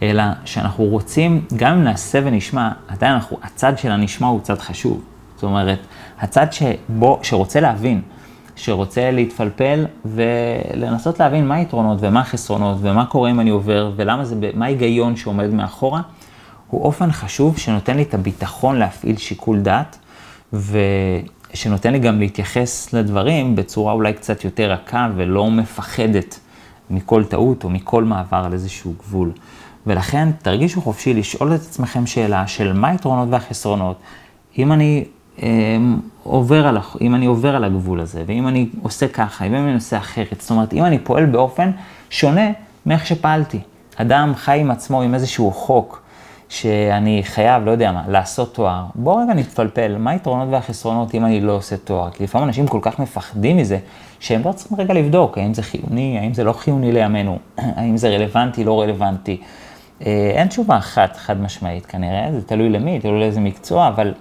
אלא 0.03 0.23
שאנחנו 0.45 0.85
רוצים, 0.85 1.45
גם 1.57 1.73
אם 1.73 1.85
נעשה 1.85 2.21
ונשמע, 2.25 2.71
עדיין 2.89 3.13
אנחנו, 3.13 3.39
הצד 3.43 3.79
של 3.79 3.91
הנשמע 3.91 4.27
הוא 4.27 4.41
צד 4.41 4.59
חשוב. 4.59 5.01
זאת 5.35 5.43
אומרת, 5.43 5.79
הצד 6.21 6.47
שבו, 6.53 7.21
שרוצה 7.23 7.61
להבין, 7.61 8.01
שרוצה 8.57 9.11
להתפלפל 9.11 9.87
ולנסות 10.05 11.21
להבין 11.21 11.49
מה 11.49 11.55
היתרונות 11.55 11.99
ומה 12.01 12.21
החסרונות 12.21 12.79
ומה 12.81 13.07
קורה 13.07 13.31
אם 13.31 13.41
אני 13.41 13.51
עובר 13.51 13.93
ולמה 13.97 14.25
זה, 14.25 14.51
מה 14.55 14.65
ההיגיון 14.65 15.17
שעומד 15.17 15.51
מאחורה, 15.51 16.01
הוא 16.71 16.85
אופן 16.85 17.13
חשוב 17.13 17.59
שנותן 17.59 17.97
לי 17.97 18.03
את 18.03 18.15
הביטחון 18.15 18.77
להפעיל 18.77 19.17
שיקול 19.17 19.61
דעת 19.61 19.99
ושנותן 20.53 21.93
לי 21.93 21.99
גם 21.99 22.19
להתייחס 22.19 22.93
לדברים 22.93 23.57
בצורה 23.57 23.93
אולי 23.93 24.13
קצת 24.13 24.45
יותר 24.45 24.73
רכה 24.73 25.09
ולא 25.17 25.51
מפחדת 25.51 26.41
מכל 26.91 27.25
טעות 27.25 27.65
או 27.65 27.71
מכל 27.71 28.05
מעבר 28.05 28.43
על 28.45 28.53
איזשהו 28.53 28.95
גבול. 28.99 29.33
ולכן 29.87 30.29
תרגישו 30.43 30.81
חופשי 30.81 31.15
לשאול 31.15 31.55
את 31.55 31.61
עצמכם 31.61 32.07
שאלה 32.07 32.47
של 32.47 32.73
מה 32.73 32.89
היתרונות 32.89 33.29
והחסרונות. 33.31 33.97
אם 34.59 34.73
אני 34.73 35.05
אה, 35.43 35.49
עובר 36.23 36.67
על, 36.67 36.79
אם 37.01 37.15
אני 37.15 37.27
עובר 37.27 37.57
על 37.57 37.65
הגבול 37.65 38.01
הזה, 38.01 38.23
ואם 38.27 38.49
אני 38.49 38.69
עושה 38.83 39.09
ככה, 39.09 39.45
ואם 39.45 39.55
אני 39.55 39.75
עושה 39.75 39.99
אחרת, 39.99 40.41
זאת 40.41 40.51
אומרת, 40.51 40.73
אם 40.73 40.85
אני 40.85 40.99
פועל 40.99 41.27
באופן 41.27 41.71
שונה 42.11 42.51
מאיך 42.87 43.07
שפעלתי. 43.07 43.59
אדם 43.97 44.33
חי 44.37 44.59
עם 44.61 44.71
עצמו 44.71 45.03
עם 45.03 45.15
איזשהו 45.15 45.53
חוק, 45.53 46.03
שאני 46.49 47.23
חייב, 47.25 47.65
לא 47.65 47.71
יודע 47.71 47.93
מה, 47.93 48.03
לעשות 48.09 48.55
תואר. 48.55 48.85
בואו 48.95 49.17
רגע 49.17 49.35
נתפלפל, 49.35 49.97
מה 49.99 50.11
היתרונות 50.11 50.49
והחסרונות 50.51 51.15
אם 51.15 51.25
אני 51.25 51.41
לא 51.41 51.53
עושה 51.53 51.77
תואר? 51.77 52.11
כי 52.11 52.25
לפעמים 52.25 52.49
אנשים 52.49 52.67
כל 52.67 52.79
כך 52.83 52.99
מפחדים 52.99 53.57
מזה, 53.57 53.79
שהם 54.21 54.43
לא 54.45 54.53
צריכים 54.53 54.81
רגע 54.81 54.95
לבדוק 54.95 55.39
האם 55.39 55.55
זה 55.55 55.63
חיוני, 55.63 56.19
האם 56.19 56.35
זה 56.35 56.45
לא 56.45 56.53
חיוני 56.53 56.93
לימינו, 56.93 57.39
האם 57.77 57.97
זה 57.97 58.09
רלוונטי, 58.09 58.65
לא 58.65 58.81
רלוונטי. 58.81 59.41
אה, 60.03 60.31
אין 60.35 60.49
תשובה 60.49 60.77
אחת 60.79 61.17
חד 61.17 61.41
משמעית 61.41 61.87
כנראה, 61.87 62.29
זה 62.33 62.43
תלוי 62.43 62.69
למי, 62.69 63.01
תלוי 63.01 63.21
לאיזה 63.21 63.41
מקצוע, 63.41 63.89
אבל, 63.89 64.15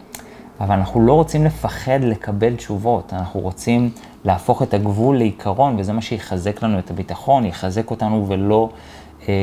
אבל 0.59 0.75
אנחנו 0.75 1.01
לא 1.01 1.13
רוצים 1.13 1.45
לפחד 1.45 1.99
לקבל 2.01 2.55
תשובות, 2.55 3.13
אנחנו 3.13 3.39
רוצים 3.39 3.89
להפוך 4.25 4.63
את 4.63 4.73
הגבול 4.73 5.17
לעיקרון, 5.17 5.75
וזה 5.79 5.93
מה 5.93 6.01
שיחזק 6.01 6.63
לנו 6.63 6.79
את 6.79 6.91
הביטחון, 6.91 7.45
יחזק 7.45 7.91
אותנו 7.91 8.25
ולא 8.27 8.69
אה, 9.21 9.33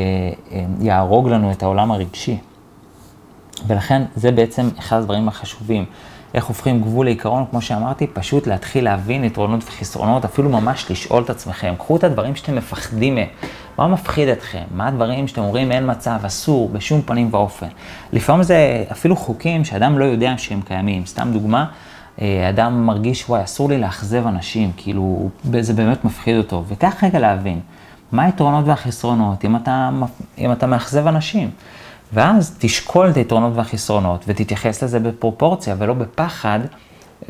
אה, 0.53 0.65
יהרוג 0.81 1.29
לנו 1.29 1.51
את 1.53 1.63
העולם 1.63 1.93
הרגשי. 1.93 2.39
ולכן 3.67 4.03
זה 4.17 4.33
בעצם 4.33 4.69
אחד 4.79 4.97
הדברים 4.97 5.29
החשובים. 5.29 5.85
איך 6.35 6.45
הופכים 6.45 6.81
גבול 6.81 7.07
לעיקרון, 7.07 7.45
כמו 7.51 7.61
שאמרתי, 7.61 8.07
פשוט 8.07 8.47
להתחיל 8.47 8.85
להבין 8.85 9.25
יתרונות 9.25 9.65
וחסרונות, 9.65 10.25
אפילו 10.25 10.51
ממש 10.51 10.91
לשאול 10.91 11.23
את 11.23 11.31
עצמכם. 11.31 11.75
קחו 11.79 11.97
את 11.97 12.05
הדברים 12.05 12.37
שאתם 12.37 12.57
מפחדים 12.57 13.15
מהם. 13.15 13.27
מה 13.79 13.89
מפחיד 13.89 14.29
אתכם? 14.29 14.63
מה 14.75 14.89
הדברים 14.89 15.29
שאתם 15.29 15.43
אומרים 15.43 15.73
אין 15.73 15.91
מצב, 15.91 16.19
אסור, 16.27 16.69
בשום 16.69 17.03
פנים 17.03 17.29
ואופן. 17.31 17.67
לפעמים 18.13 18.43
זה 18.43 18.85
אפילו 18.93 19.17
חוקים 19.17 19.65
שאדם 19.65 19.99
לא 19.99 20.05
יודע 20.05 20.35
שהם 20.37 20.61
קיימים. 20.61 21.07
סתם 21.07 21.29
דוגמה, 21.33 21.67
אה, 22.21 22.49
אדם 22.49 22.87
מרגיש, 22.87 23.29
וואי, 23.29 23.45
אסור 23.45 23.69
לי 23.69 23.79
לאכזב 23.79 24.27
אנשים, 24.27 24.73
כאילו, 24.77 25.29
זה 25.61 25.73
באמת 25.73 26.05
מפחיד 26.05 26.37
אותו. 26.37 26.65
וכך 26.69 27.05
רגע 27.05 27.19
להבין, 27.19 27.61
מה 28.13 28.25
היתרונות 28.25 28.65
והחסרונות 28.67 29.45
אם 29.45 29.57
אתה, 29.57 29.91
אם 30.39 30.53
אתה 30.53 30.67
מאכזב 30.67 31.07
אנשים. 31.07 31.51
ואז 32.13 32.57
תשקול 32.59 33.11
את 33.11 33.17
היתרונות 33.17 33.53
והחסרונות 33.57 34.25
ותתייחס 34.29 34.83
לזה 34.83 35.01
בפרופורציה 35.01 35.75
ולא 35.79 35.95
בפחד, 35.95 36.61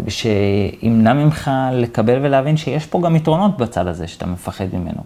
שימנע 0.08 1.12
ממך 1.12 1.50
לקבל 1.72 2.18
ולהבין 2.22 2.56
שיש 2.56 2.86
פה 2.86 3.00
גם 3.00 3.16
יתרונות 3.16 3.58
בצד 3.58 3.86
הזה 3.86 4.08
שאתה 4.08 4.26
מפחד 4.26 4.64
ממנו. 4.72 5.02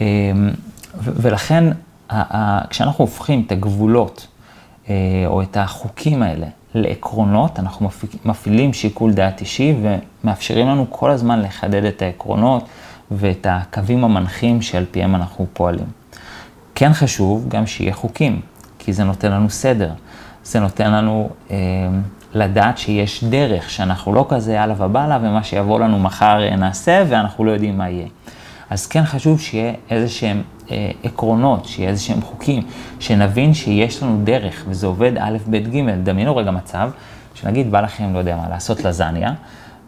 אמ, 0.00 0.50
ולכן, 0.94 1.64
כשאנחנו 2.70 3.04
הופכים 3.04 3.42
את 3.46 3.52
הגבולות 3.52 4.26
אה, 4.88 4.94
או 5.26 5.42
את 5.42 5.56
החוקים 5.56 6.22
האלה 6.22 6.46
לעקרונות, 6.74 7.58
אנחנו 7.58 7.88
מפעילים 8.24 8.72
שיקול 8.72 9.12
דעת 9.12 9.40
אישי 9.40 9.74
ומאפשרים 9.82 10.68
לנו 10.68 10.86
כל 10.90 11.10
הזמן 11.10 11.42
לחדד 11.42 11.84
את 11.84 12.02
העקרונות 12.02 12.64
ואת 13.10 13.46
הקווים 13.50 14.04
המנחים 14.04 14.62
שעל 14.62 14.84
פיהם 14.90 15.14
אנחנו 15.14 15.46
פועלים. 15.52 15.86
כן 16.74 16.92
חשוב 16.92 17.48
גם 17.48 17.66
שיהיה 17.66 17.92
חוקים. 17.94 18.40
כי 18.84 18.92
זה 18.92 19.04
נותן 19.04 19.32
לנו 19.32 19.50
סדר. 19.50 19.90
זה 20.44 20.60
נותן 20.60 20.92
לנו 20.92 21.28
אה, 21.50 21.56
לדעת 22.34 22.78
שיש 22.78 23.24
דרך, 23.24 23.70
שאנחנו 23.70 24.14
לא 24.14 24.26
כזה 24.28 24.52
יאללה 24.52 24.74
ובאללה, 24.78 25.18
ומה 25.22 25.42
שיבוא 25.42 25.80
לנו 25.80 25.98
מחר 25.98 26.42
אה, 26.42 26.56
נעשה, 26.56 27.04
ואנחנו 27.08 27.44
לא 27.44 27.50
יודעים 27.50 27.78
מה 27.78 27.90
יהיה. 27.90 28.06
אז 28.70 28.86
כן 28.86 29.04
חשוב 29.04 29.40
שיהיה 29.40 29.72
איזה 29.90 30.08
שהם 30.08 30.42
אה, 30.70 30.90
עקרונות, 31.02 31.64
שיהיה 31.64 31.90
איזה 31.90 32.02
שהם 32.02 32.20
חוקים, 32.20 32.62
שנבין 33.00 33.54
שיש 33.54 34.02
לנו 34.02 34.20
דרך, 34.24 34.64
וזה 34.68 34.86
עובד 34.86 35.12
א', 35.18 35.36
ב', 35.50 35.56
ג'. 35.56 35.90
דמיינו 36.02 36.36
רגע 36.36 36.50
מצב, 36.50 36.90
שנגיד 37.34 37.70
בא 37.70 37.80
לכם, 37.80 38.12
לא 38.12 38.18
יודע 38.18 38.36
מה, 38.36 38.48
לעשות 38.48 38.84
לזניה, 38.84 39.32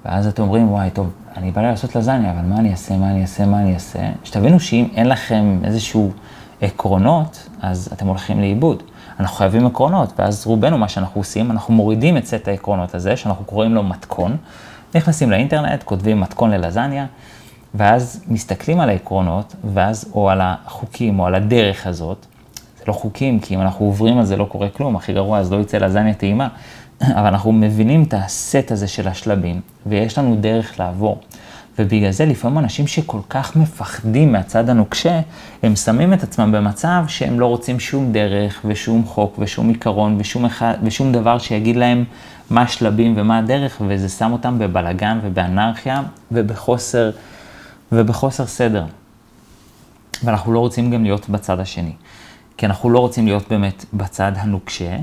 ואז 0.04 0.26
אתם 0.26 0.42
אומרים, 0.42 0.70
וואי, 0.70 0.90
טוב, 0.90 1.10
אני 1.36 1.50
בא 1.50 1.62
לעשות 1.62 1.96
לזניה, 1.96 2.30
אבל 2.30 2.48
מה 2.48 2.58
אני 2.58 2.70
אעשה, 2.70 2.96
מה 2.96 3.10
אני 3.10 3.22
אעשה, 3.22 3.46
מה 3.46 3.60
אני 3.60 3.74
אעשה? 3.74 3.98
שתבינו 4.24 4.60
שאם 4.60 4.88
אין 4.94 5.08
לכם 5.08 5.58
איזשהו... 5.64 6.12
עקרונות, 6.60 7.48
אז 7.62 7.88
אתם 7.92 8.06
הולכים 8.06 8.40
לאיבוד. 8.40 8.82
אנחנו 9.20 9.36
חייבים 9.36 9.66
עקרונות, 9.66 10.12
ואז 10.18 10.46
רובנו, 10.46 10.78
מה 10.78 10.88
שאנחנו 10.88 11.20
עושים, 11.20 11.50
אנחנו 11.50 11.74
מורידים 11.74 12.16
את 12.16 12.26
סט 12.26 12.48
העקרונות 12.48 12.94
הזה, 12.94 13.16
שאנחנו 13.16 13.44
קוראים 13.44 13.74
לו 13.74 13.82
מתכון, 13.82 14.36
נכנסים 14.94 15.30
לאינטרנט, 15.30 15.82
כותבים 15.82 16.20
מתכון 16.20 16.50
ללזניה, 16.50 17.06
ואז 17.74 18.24
מסתכלים 18.28 18.80
על 18.80 18.88
העקרונות, 18.88 19.54
ואז, 19.74 20.12
או 20.14 20.30
על 20.30 20.40
החוקים, 20.42 21.20
או 21.20 21.26
על 21.26 21.34
הדרך 21.34 21.86
הזאת. 21.86 22.26
זה 22.78 22.84
לא 22.88 22.92
חוקים, 22.92 23.40
כי 23.40 23.54
אם 23.54 23.60
אנחנו 23.60 23.86
עוברים 23.86 24.18
על 24.18 24.24
זה 24.24 24.36
לא 24.36 24.44
קורה 24.44 24.68
כלום, 24.68 24.96
הכי 24.96 25.12
גרוע, 25.12 25.38
אז 25.38 25.52
לא 25.52 25.60
יצא 25.60 25.78
לזניה 25.78 26.14
טעימה. 26.14 26.48
אבל 27.18 27.26
אנחנו 27.26 27.52
מבינים 27.52 28.02
את 28.02 28.14
הסט 28.16 28.70
הזה 28.70 28.88
של 28.88 29.08
השלבים, 29.08 29.60
ויש 29.86 30.18
לנו 30.18 30.36
דרך 30.40 30.80
לעבור. 30.80 31.18
ובגלל 31.78 32.10
זה 32.10 32.26
לפעמים 32.26 32.58
אנשים 32.58 32.86
שכל 32.86 33.20
כך 33.30 33.56
מפחדים 33.56 34.32
מהצד 34.32 34.68
הנוקשה, 34.70 35.20
הם 35.62 35.76
שמים 35.76 36.12
את 36.12 36.22
עצמם 36.22 36.52
במצב 36.52 37.04
שהם 37.08 37.40
לא 37.40 37.46
רוצים 37.46 37.80
שום 37.80 38.12
דרך 38.12 38.60
ושום 38.64 39.04
חוק 39.04 39.36
ושום 39.38 39.68
עיקרון 39.68 40.16
ושום, 40.18 40.44
אחד, 40.44 40.74
ושום 40.82 41.12
דבר 41.12 41.38
שיגיד 41.38 41.76
להם 41.76 42.04
מה 42.50 42.62
השלבים 42.62 43.14
ומה 43.16 43.38
הדרך, 43.38 43.82
וזה 43.88 44.08
שם 44.08 44.32
אותם 44.32 44.58
בבלגן 44.58 45.18
ובאנרכיה 45.22 46.02
ובחוסר, 46.32 47.10
ובחוסר 47.92 48.46
סדר. 48.46 48.84
ואנחנו 50.24 50.52
לא 50.52 50.58
רוצים 50.58 50.90
גם 50.90 51.02
להיות 51.02 51.28
בצד 51.28 51.60
השני. 51.60 51.92
כי 52.56 52.66
אנחנו 52.66 52.90
לא 52.90 52.98
רוצים 52.98 53.26
להיות 53.26 53.48
באמת 53.50 53.84
בצד 53.92 54.32
הנוקשה, 54.36 54.96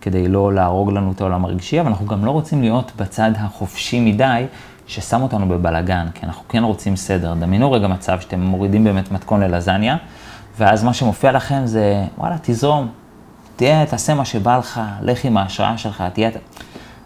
כדי 0.00 0.28
לא 0.28 0.54
להרוג 0.54 0.92
לנו 0.92 1.12
את 1.12 1.20
העולם 1.20 1.44
הרגשי, 1.44 1.80
אבל 1.80 1.88
אנחנו 1.88 2.06
גם 2.06 2.24
לא 2.24 2.30
רוצים 2.30 2.60
להיות 2.60 2.92
בצד 2.96 3.30
החופשי 3.36 4.00
מדי, 4.00 4.44
ששם 4.86 5.22
אותנו 5.22 5.48
בבלגן, 5.48 6.06
כי 6.14 6.26
אנחנו 6.26 6.42
כן 6.48 6.64
רוצים 6.64 6.96
סדר. 6.96 7.34
דמיינו 7.34 7.72
רגע 7.72 7.88
מצב 7.88 8.20
שאתם 8.20 8.40
מורידים 8.40 8.84
באמת 8.84 9.12
מתכון 9.12 9.40
ללזניה, 9.40 9.96
ואז 10.58 10.84
מה 10.84 10.94
שמופיע 10.94 11.32
לכם 11.32 11.66
זה, 11.66 12.04
וואלה, 12.18 12.36
תזרום, 12.42 12.88
תהיה, 13.56 13.86
תעשה 13.86 14.14
מה 14.14 14.24
שבא 14.24 14.58
לך, 14.58 14.80
לך 15.02 15.24
עם 15.24 15.36
ההשראה 15.36 15.78
שלך, 15.78 16.04
תהיה... 16.12 16.30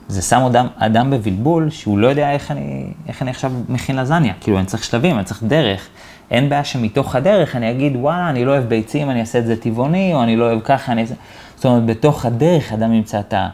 זה 0.08 0.22
שם 0.22 0.42
אדם, 0.42 0.66
אדם 0.76 1.10
בבלבול 1.10 1.70
שהוא 1.70 1.98
לא 1.98 2.06
יודע 2.06 2.32
איך 2.32 2.50
אני, 2.50 2.92
איך 3.08 3.22
אני 3.22 3.30
עכשיו 3.30 3.52
מכין 3.68 3.96
לזניה. 3.96 4.32
כאילו, 4.40 4.58
אני 4.58 4.66
צריך 4.66 4.84
שלבים, 4.84 5.16
אני 5.16 5.24
צריך 5.24 5.42
דרך. 5.42 5.88
אין 6.30 6.48
בעיה 6.48 6.64
שמתוך 6.64 7.16
הדרך 7.16 7.56
אני 7.56 7.70
אגיד, 7.70 7.96
וואלה, 7.96 8.30
אני 8.30 8.44
לא 8.44 8.50
אוהב 8.50 8.64
ביצים, 8.64 9.10
אני 9.10 9.20
אעשה 9.20 9.38
את 9.38 9.46
זה 9.46 9.56
טבעוני, 9.56 10.14
או 10.14 10.22
אני 10.22 10.36
לא 10.36 10.44
אוהב 10.44 10.60
ככה, 10.64 10.92
אני. 10.92 11.06
זאת 11.56 11.64
אומרת, 11.64 11.86
בתוך 11.86 12.26
הדרך 12.26 12.72
אדם 12.72 12.92
ימצא 12.92 13.20
את 13.20 13.34
ה... 13.34 13.48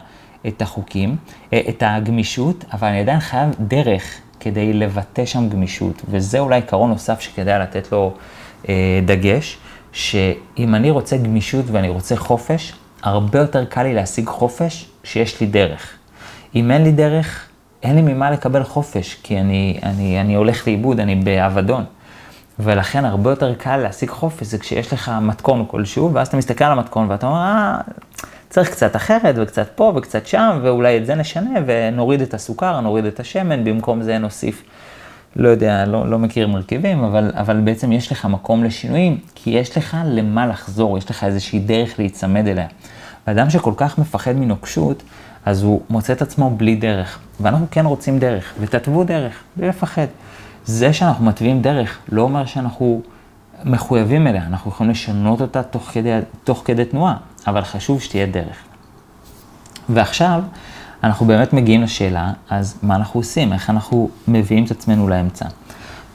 את 0.47 0.61
החוקים, 0.61 1.15
אה, 1.53 1.61
את 1.69 1.83
הגמישות, 1.85 2.65
אבל 2.73 2.87
אני 2.87 2.99
עדיין 2.99 3.19
חייב 3.19 3.49
דרך 3.59 4.03
כדי 4.39 4.73
לבטא 4.73 5.25
שם 5.25 5.49
גמישות, 5.49 6.01
וזה 6.09 6.39
אולי 6.39 6.55
עיקרון 6.55 6.89
נוסף 6.89 7.19
שכדאי 7.19 7.59
לתת 7.59 7.91
לו 7.91 8.13
אה, 8.69 8.99
דגש, 9.05 9.57
שאם 9.91 10.75
אני 10.75 10.91
רוצה 10.91 11.17
גמישות 11.17 11.65
ואני 11.71 11.89
רוצה 11.89 12.15
חופש, 12.15 12.73
הרבה 13.03 13.39
יותר 13.39 13.65
קל 13.65 13.83
לי 13.83 13.93
להשיג 13.93 14.27
חופש 14.27 14.89
כשיש 15.03 15.41
לי 15.41 15.47
דרך. 15.47 15.93
אם 16.55 16.71
אין 16.71 16.83
לי 16.83 16.91
דרך, 16.91 17.47
אין 17.83 17.95
לי 17.95 18.01
ממה 18.01 18.31
לקבל 18.31 18.63
חופש, 18.63 19.17
כי 19.23 19.39
אני, 19.39 19.79
אני, 19.83 20.21
אני 20.21 20.35
הולך 20.35 20.67
לאיבוד, 20.67 20.99
אני 20.99 21.15
באבדון. 21.15 21.83
ולכן 22.59 23.05
הרבה 23.05 23.29
יותר 23.29 23.55
קל 23.55 23.77
להשיג 23.77 24.09
חופש, 24.09 24.47
זה 24.47 24.57
כשיש 24.57 24.93
לך 24.93 25.11
מתכון 25.21 25.65
כלשהו, 25.67 26.13
ואז 26.13 26.27
אתה 26.27 26.37
מסתכל 26.37 26.63
על 26.63 26.71
המתכון 26.71 27.11
ואתה 27.11 27.27
אומר, 27.27 27.37
אה, 27.37 27.77
צריך 28.55 28.69
קצת 28.71 28.95
אחרת, 28.95 29.35
וקצת 29.37 29.67
פה 29.75 29.93
וקצת 29.95 30.27
שם, 30.27 30.59
ואולי 30.61 30.97
את 30.97 31.05
זה 31.05 31.15
נשנה, 31.15 31.59
ונוריד 31.65 32.21
את 32.21 32.33
הסוכר, 32.33 32.79
נוריד 32.79 33.05
את 33.05 33.19
השמן, 33.19 33.63
במקום 33.63 34.01
זה 34.01 34.17
נוסיף, 34.17 34.63
לא 35.35 35.49
יודע, 35.49 35.85
לא, 35.85 36.09
לא 36.09 36.19
מכיר 36.19 36.47
מרכיבים, 36.47 37.03
אבל, 37.03 37.31
אבל 37.33 37.59
בעצם 37.59 37.91
יש 37.91 38.11
לך 38.11 38.25
מקום 38.25 38.63
לשינויים, 38.63 39.17
כי 39.35 39.49
יש 39.49 39.77
לך 39.77 39.97
למה 40.05 40.47
לחזור, 40.47 40.97
יש 40.97 41.09
לך 41.09 41.23
איזושהי 41.23 41.59
דרך 41.59 41.99
להיצמד 41.99 42.47
אליה. 42.47 42.67
ואדם 43.27 43.49
שכל 43.49 43.73
כך 43.77 43.97
מפחד 43.97 44.35
מנוקשות, 44.35 45.03
אז 45.45 45.63
הוא 45.63 45.81
מוצא 45.89 46.13
את 46.13 46.21
עצמו 46.21 46.49
בלי 46.49 46.75
דרך. 46.75 47.19
ואנחנו 47.39 47.65
כן 47.71 47.85
רוצים 47.85 48.19
דרך, 48.19 48.53
ותתוו 48.59 49.03
דרך, 49.03 49.33
בלי 49.57 49.67
לפחד. 49.67 50.07
זה 50.65 50.93
שאנחנו 50.93 51.25
מתווים 51.25 51.61
דרך, 51.61 51.97
לא 52.11 52.21
אומר 52.21 52.45
שאנחנו 52.45 53.01
מחויבים 53.63 54.27
אליה, 54.27 54.45
אנחנו 54.45 54.71
יכולים 54.71 54.91
לשנות 54.91 55.41
אותה 55.41 55.63
תוך 55.63 55.89
כדי, 55.93 56.19
תוך 56.43 56.61
כדי 56.65 56.85
תנועה, 56.85 57.17
אבל 57.47 57.61
חשוב 57.61 58.01
שתהיה 58.01 58.25
דרך. 58.25 58.57
ועכשיו, 59.89 60.41
אנחנו 61.03 61.25
באמת 61.25 61.53
מגיעים 61.53 61.83
לשאלה, 61.83 62.31
אז 62.49 62.79
מה 62.83 62.95
אנחנו 62.95 63.19
עושים? 63.19 63.53
איך 63.53 63.69
אנחנו 63.69 64.09
מביאים 64.27 64.65
את 64.65 64.71
עצמנו 64.71 65.07
לאמצע? 65.07 65.45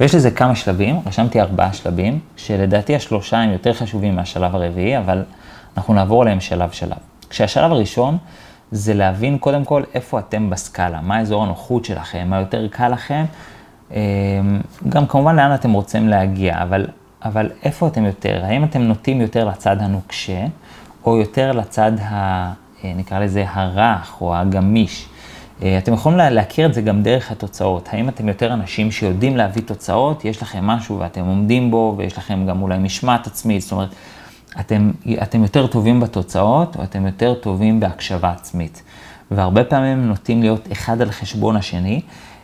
ויש 0.01 0.15
לזה 0.15 0.31
כמה 0.31 0.55
שלבים, 0.55 1.01
רשמתי 1.07 1.41
ארבעה 1.41 1.73
שלבים, 1.73 2.19
שלדעתי 2.37 2.97
השלושה 2.97 3.39
הם 3.39 3.51
יותר 3.51 3.73
חשובים 3.73 4.17
מהשלב 4.17 4.55
הרביעי, 4.55 4.99
אבל 4.99 5.25
אנחנו 5.77 5.95
נעבור 5.95 6.23
עליהם 6.23 6.41
שלב 6.41 6.71
שלב. 6.71 6.97
כשהשלב 7.31 7.73
הראשון 7.73 8.19
זה 8.73 8.95
להבין 8.95 9.39
קודם 9.39 9.65
כל 9.65 9.83
איפה 9.95 10.19
אתם 10.19 10.51
בסקאלה, 10.51 11.01
מה 11.01 11.21
אזור 11.21 11.43
הנוחות 11.43 11.85
שלכם, 11.85 12.27
מה 12.31 12.41
יותר 12.41 12.69
קל 12.69 12.89
לכם, 12.89 13.25
אמ, 13.91 13.97
גם 14.89 15.07
כמובן 15.07 15.37
לאן 15.37 15.55
אתם 15.55 15.73
רוצים 15.73 16.09
להגיע, 16.09 16.63
אבל, 16.63 16.87
אבל 17.25 17.51
איפה 17.63 17.87
אתם 17.87 18.05
יותר? 18.05 18.45
האם 18.45 18.65
אתם 18.65 18.81
נוטים 18.83 19.21
יותר 19.21 19.49
לצד 19.49 19.77
הנוקשה, 19.81 20.47
או 21.05 21.17
יותר 21.17 21.53
לצד, 21.53 21.93
ה, 22.01 22.53
אה, 22.85 22.93
נקרא 22.97 23.19
לזה, 23.19 23.45
הרך 23.49 24.21
או 24.21 24.37
הגמיש? 24.37 25.09
אה, 25.63 25.79
אתם 25.79 25.93
יכולים 25.93 26.19
להכיר 26.19 26.67
את 26.67 26.75
זה 26.75 26.83
גם 26.83 27.03
דרך 27.03 27.31
התוצאות. 27.31 27.89
האם 27.93 28.09
אתם 28.09 28.29
יותר 28.29 28.53
אנשים 28.53 28.91
שיודעים 28.91 29.37
להביא 29.37 29.63
תוצאות, 29.63 30.25
יש 30.25 30.43
לכם 30.43 30.65
משהו 30.65 30.99
ואתם 30.99 31.25
עומדים 31.25 31.71
בו, 31.71 31.95
ויש 31.99 32.19
לכם 32.19 32.47
גם 32.47 32.63
אולי 32.63 32.79
משמעת 32.79 33.27
עצמית, 33.27 33.63
זאת 33.63 33.73
אומרת, 33.73 33.89
אתם, 34.61 34.91
אתם 35.23 35.43
יותר 35.43 35.67
טובים 35.67 36.01
בתוצאות, 36.01 36.77
או 36.77 36.83
אתם 36.83 37.07
יותר 37.07 37.35
טובים 37.35 37.81
בהקשבה 37.81 38.31
עצמית. 38.31 38.83
והרבה 39.31 39.65
פעמים 39.65 40.09
נוטים 40.09 40.43
להיות 40.43 40.69
אחד 40.73 41.01
על 41.01 41.11
חשבון 41.11 41.57
השני, 41.57 42.01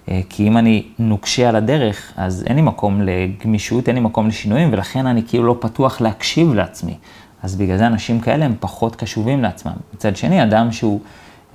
אה, 0.08 0.20
כי 0.28 0.48
אם 0.48 0.56
אני 0.56 0.82
נוקשה 0.98 1.48
על 1.48 1.56
הדרך, 1.56 2.12
אז 2.16 2.44
אין 2.46 2.56
לי 2.56 2.62
מקום 2.62 3.02
לגמישות, 3.02 3.88
אין 3.88 3.96
לי 3.96 4.02
מקום 4.02 4.28
לשינויים, 4.28 4.72
ולכן 4.72 5.06
אני 5.06 5.22
כאילו 5.28 5.44
לא 5.44 5.56
פתוח 5.60 6.00
להקשיב 6.00 6.54
לעצמי. 6.54 6.94
אז 7.46 7.56
בגלל 7.56 7.76
זה 7.76 7.86
אנשים 7.86 8.20
כאלה 8.20 8.44
הם 8.44 8.54
פחות 8.60 8.96
קשובים 8.96 9.42
לעצמם. 9.42 9.72
מצד 9.94 10.16
שני, 10.16 10.42
אדם 10.42 10.72
שהוא, 10.72 11.00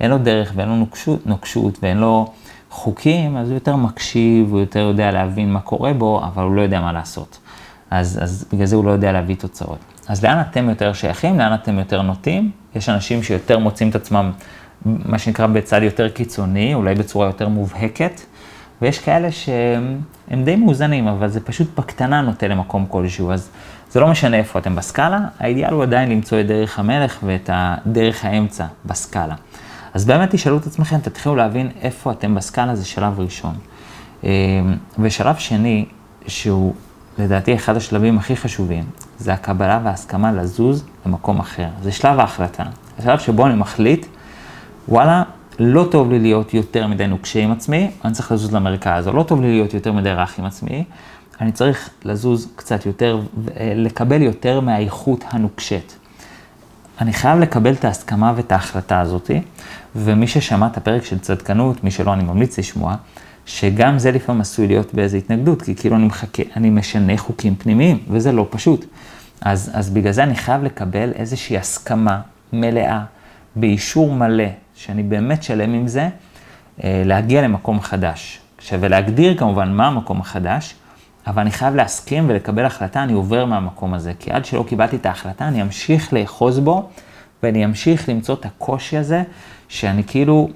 אין 0.00 0.10
לו 0.10 0.18
דרך 0.18 0.52
ואין 0.56 0.68
לו 0.68 0.76
נוקשות, 0.76 1.26
נוקשות 1.26 1.78
ואין 1.82 1.98
לו 1.98 2.32
חוקים, 2.70 3.36
אז 3.36 3.48
הוא 3.48 3.54
יותר 3.54 3.76
מקשיב, 3.76 4.50
הוא 4.50 4.60
יותר 4.60 4.78
יודע 4.78 5.10
להבין 5.10 5.52
מה 5.52 5.60
קורה 5.60 5.92
בו, 5.92 6.24
אבל 6.24 6.42
הוא 6.42 6.54
לא 6.54 6.62
יודע 6.62 6.80
מה 6.80 6.92
לעשות. 6.92 7.38
אז, 7.90 8.18
אז 8.22 8.44
בגלל 8.52 8.66
זה 8.66 8.76
הוא 8.76 8.84
לא 8.84 8.90
יודע 8.90 9.12
להביא 9.12 9.36
תוצאות. 9.36 9.78
אז 10.08 10.24
לאן 10.24 10.40
אתם 10.40 10.68
יותר 10.68 10.92
שייכים, 10.92 11.38
לאן 11.38 11.54
אתם 11.54 11.78
יותר 11.78 12.02
נוטים? 12.02 12.50
יש 12.74 12.88
אנשים 12.88 13.22
שיותר 13.22 13.58
מוצאים 13.58 13.90
את 13.90 13.94
עצמם, 13.94 14.32
מה 14.84 15.18
שנקרא, 15.18 15.46
בצד 15.46 15.82
יותר 15.82 16.08
קיצוני, 16.08 16.74
אולי 16.74 16.94
בצורה 16.94 17.26
יותר 17.26 17.48
מובהקת, 17.48 18.20
ויש 18.82 18.98
כאלה 18.98 19.32
שהם 19.32 20.44
די 20.44 20.56
מאוזנים, 20.56 21.08
אבל 21.08 21.28
זה 21.28 21.40
פשוט 21.40 21.78
בקטנה 21.78 22.20
נוטה 22.20 22.48
למקום 22.48 22.86
כלשהו, 22.88 23.32
אז 23.32 23.50
זה 23.92 24.00
לא 24.00 24.08
משנה 24.08 24.36
איפה 24.36 24.58
אתם 24.58 24.76
בסקאלה, 24.76 25.18
האידיאל 25.38 25.72
הוא 25.72 25.82
עדיין 25.82 26.10
למצוא 26.10 26.40
את 26.40 26.46
דרך 26.46 26.78
המלך 26.78 27.18
ואת 27.22 27.50
הדרך 27.52 28.24
האמצע 28.24 28.66
בסקאלה. 28.86 29.34
אז 29.94 30.04
באמת 30.04 30.30
תשאלו 30.30 30.56
את 30.56 30.66
עצמכם, 30.66 30.98
תתחילו 30.98 31.36
להבין 31.36 31.70
איפה 31.80 32.12
אתם 32.12 32.34
בסקאלה, 32.34 32.76
זה 32.76 32.84
שלב 32.84 33.20
ראשון. 33.20 33.54
אמ, 34.24 34.28
ושלב 34.98 35.36
שני, 35.36 35.84
שהוא 36.26 36.74
לדעתי 37.18 37.54
אחד 37.54 37.76
השלבים 37.76 38.18
הכי 38.18 38.36
חשובים, 38.36 38.84
זה 39.18 39.32
הקבלה 39.32 39.80
וההסכמה 39.84 40.32
לזוז 40.32 40.84
למקום 41.06 41.40
אחר. 41.40 41.68
זה 41.82 41.92
שלב 41.92 42.20
ההחלטה. 42.20 42.64
השלב 42.98 43.18
שבו 43.18 43.46
אני 43.46 43.54
מחליט, 43.54 44.06
וואלה, 44.88 45.22
לא 45.58 45.88
טוב 45.90 46.10
לי 46.10 46.18
להיות 46.18 46.54
יותר 46.54 46.86
מדי 46.86 47.06
נוקשה 47.06 47.40
עם 47.40 47.52
עצמי, 47.52 47.90
אני 48.04 48.12
צריך 48.12 48.32
לזוז 48.32 48.54
למרכז, 48.54 49.08
או 49.08 49.12
לא 49.12 49.22
טוב 49.22 49.40
לי 49.40 49.52
להיות 49.52 49.74
יותר 49.74 49.92
מדי 49.92 50.10
רך 50.10 50.38
עם 50.38 50.44
עצמי, 50.44 50.84
אני 51.42 51.52
צריך 51.52 51.90
לזוז 52.04 52.48
קצת 52.56 52.86
יותר, 52.86 53.20
לקבל 53.60 54.22
יותר 54.22 54.60
מהאיכות 54.60 55.24
הנוקשת. 55.30 55.92
אני 57.00 57.12
חייב 57.12 57.38
לקבל 57.38 57.72
את 57.72 57.84
ההסכמה 57.84 58.32
ואת 58.36 58.52
ההחלטה 58.52 59.00
הזאתי, 59.00 59.40
ומי 59.96 60.26
ששמע 60.26 60.66
את 60.66 60.76
הפרק 60.76 61.04
של 61.04 61.18
צדקנות, 61.18 61.84
מי 61.84 61.90
שלא, 61.90 62.12
אני 62.12 62.24
ממליץ 62.24 62.58
לשמוע, 62.58 62.94
שגם 63.46 63.98
זה 63.98 64.10
לפעמים 64.12 64.40
עשוי 64.40 64.66
להיות 64.66 64.94
באיזו 64.94 65.16
התנגדות, 65.16 65.62
כי 65.62 65.74
כאילו 65.74 65.96
אני 65.96 66.06
מחכה, 66.06 66.42
אני 66.56 66.70
משנה 66.70 67.16
חוקים 67.16 67.54
פנימיים, 67.54 67.98
וזה 68.08 68.32
לא 68.32 68.46
פשוט. 68.50 68.86
אז, 69.40 69.70
אז 69.74 69.90
בגלל 69.90 70.12
זה 70.12 70.22
אני 70.22 70.34
חייב 70.34 70.62
לקבל 70.62 71.12
איזושהי 71.14 71.58
הסכמה 71.58 72.20
מלאה, 72.52 73.04
באישור 73.56 74.14
מלא, 74.14 74.48
שאני 74.74 75.02
באמת 75.02 75.42
שלם 75.42 75.74
עם 75.74 75.88
זה, 75.88 76.08
אה, 76.84 77.02
להגיע 77.04 77.42
למקום 77.42 77.80
חדש. 77.80 78.40
שווה 78.58 78.88
להגדיר 78.88 79.38
כמובן 79.38 79.72
מה 79.72 79.86
המקום 79.86 80.20
החדש, 80.20 80.74
אבל 81.26 81.42
אני 81.42 81.50
חייב 81.50 81.74
להסכים 81.74 82.24
ולקבל 82.28 82.64
החלטה, 82.64 83.02
אני 83.02 83.12
עובר 83.12 83.44
מהמקום 83.44 83.94
הזה, 83.94 84.12
כי 84.18 84.30
עד 84.30 84.44
שלא 84.44 84.64
קיבלתי 84.68 84.96
את 84.96 85.06
ההחלטה, 85.06 85.48
אני 85.48 85.62
אמשיך 85.62 86.12
לאחוז 86.12 86.58
בו, 86.58 86.88
ואני 87.42 87.64
אמשיך 87.64 88.08
למצוא 88.08 88.34
את 88.34 88.46
הקושי 88.46 88.96
הזה, 88.96 89.22
שאני 89.68 90.04
כאילו 90.04 90.48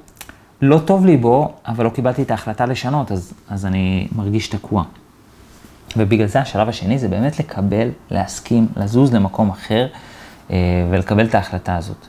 לא 0.63 0.79
טוב 0.79 1.07
לי 1.07 1.17
בו, 1.17 1.53
אבל 1.67 1.85
לא 1.85 1.91
קיבלתי 1.91 2.23
את 2.23 2.31
ההחלטה 2.31 2.67
לשנות, 2.67 3.13
אז, 3.13 3.33
אז 3.49 3.67
אני 3.67 4.09
מרגיש 4.17 4.49
תקוע. 4.49 4.85
ובגלל 5.97 6.27
זה 6.27 6.41
השלב 6.41 6.69
השני 6.69 6.99
זה 6.99 7.09
באמת 7.09 7.39
לקבל, 7.39 7.89
להסכים, 8.11 8.69
לזוז 8.77 9.15
למקום 9.15 9.51
אחר 9.51 9.87
אה, 10.51 10.57
ולקבל 10.91 11.27
את 11.27 11.35
ההחלטה 11.35 11.77
הזאת. 11.77 12.07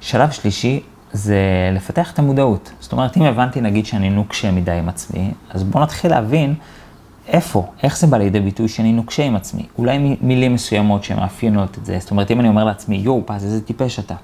שלב 0.00 0.30
שלישי 0.30 0.80
זה 1.12 1.38
לפתח 1.72 2.12
את 2.12 2.18
המודעות. 2.18 2.72
זאת 2.80 2.92
אומרת, 2.92 3.16
אם 3.16 3.22
הבנתי 3.22 3.60
נגיד 3.60 3.86
שאני 3.86 4.10
נוקשה 4.10 4.50
מדי 4.50 4.72
עם 4.72 4.88
עצמי, 4.88 5.30
אז 5.50 5.62
בואו 5.62 5.82
נתחיל 5.82 6.10
להבין 6.10 6.54
איפה, 7.28 7.66
איך 7.82 7.98
זה 7.98 8.06
בא 8.06 8.18
לידי 8.18 8.40
ביטוי 8.40 8.68
שאני 8.68 8.92
נוקשה 8.92 9.24
עם 9.24 9.36
עצמי. 9.36 9.62
אולי 9.78 10.16
מילים 10.20 10.54
מסוימות 10.54 11.04
שמאפיינות 11.04 11.78
את 11.78 11.86
זה. 11.86 11.96
זאת 12.00 12.10
אומרת, 12.10 12.30
אם 12.30 12.40
אני 12.40 12.48
אומר 12.48 12.64
לעצמי, 12.64 12.96
יואו, 12.96 13.22
פז, 13.26 13.44
איזה 13.44 13.60
טיפש 13.60 13.98
אתה. 13.98 14.14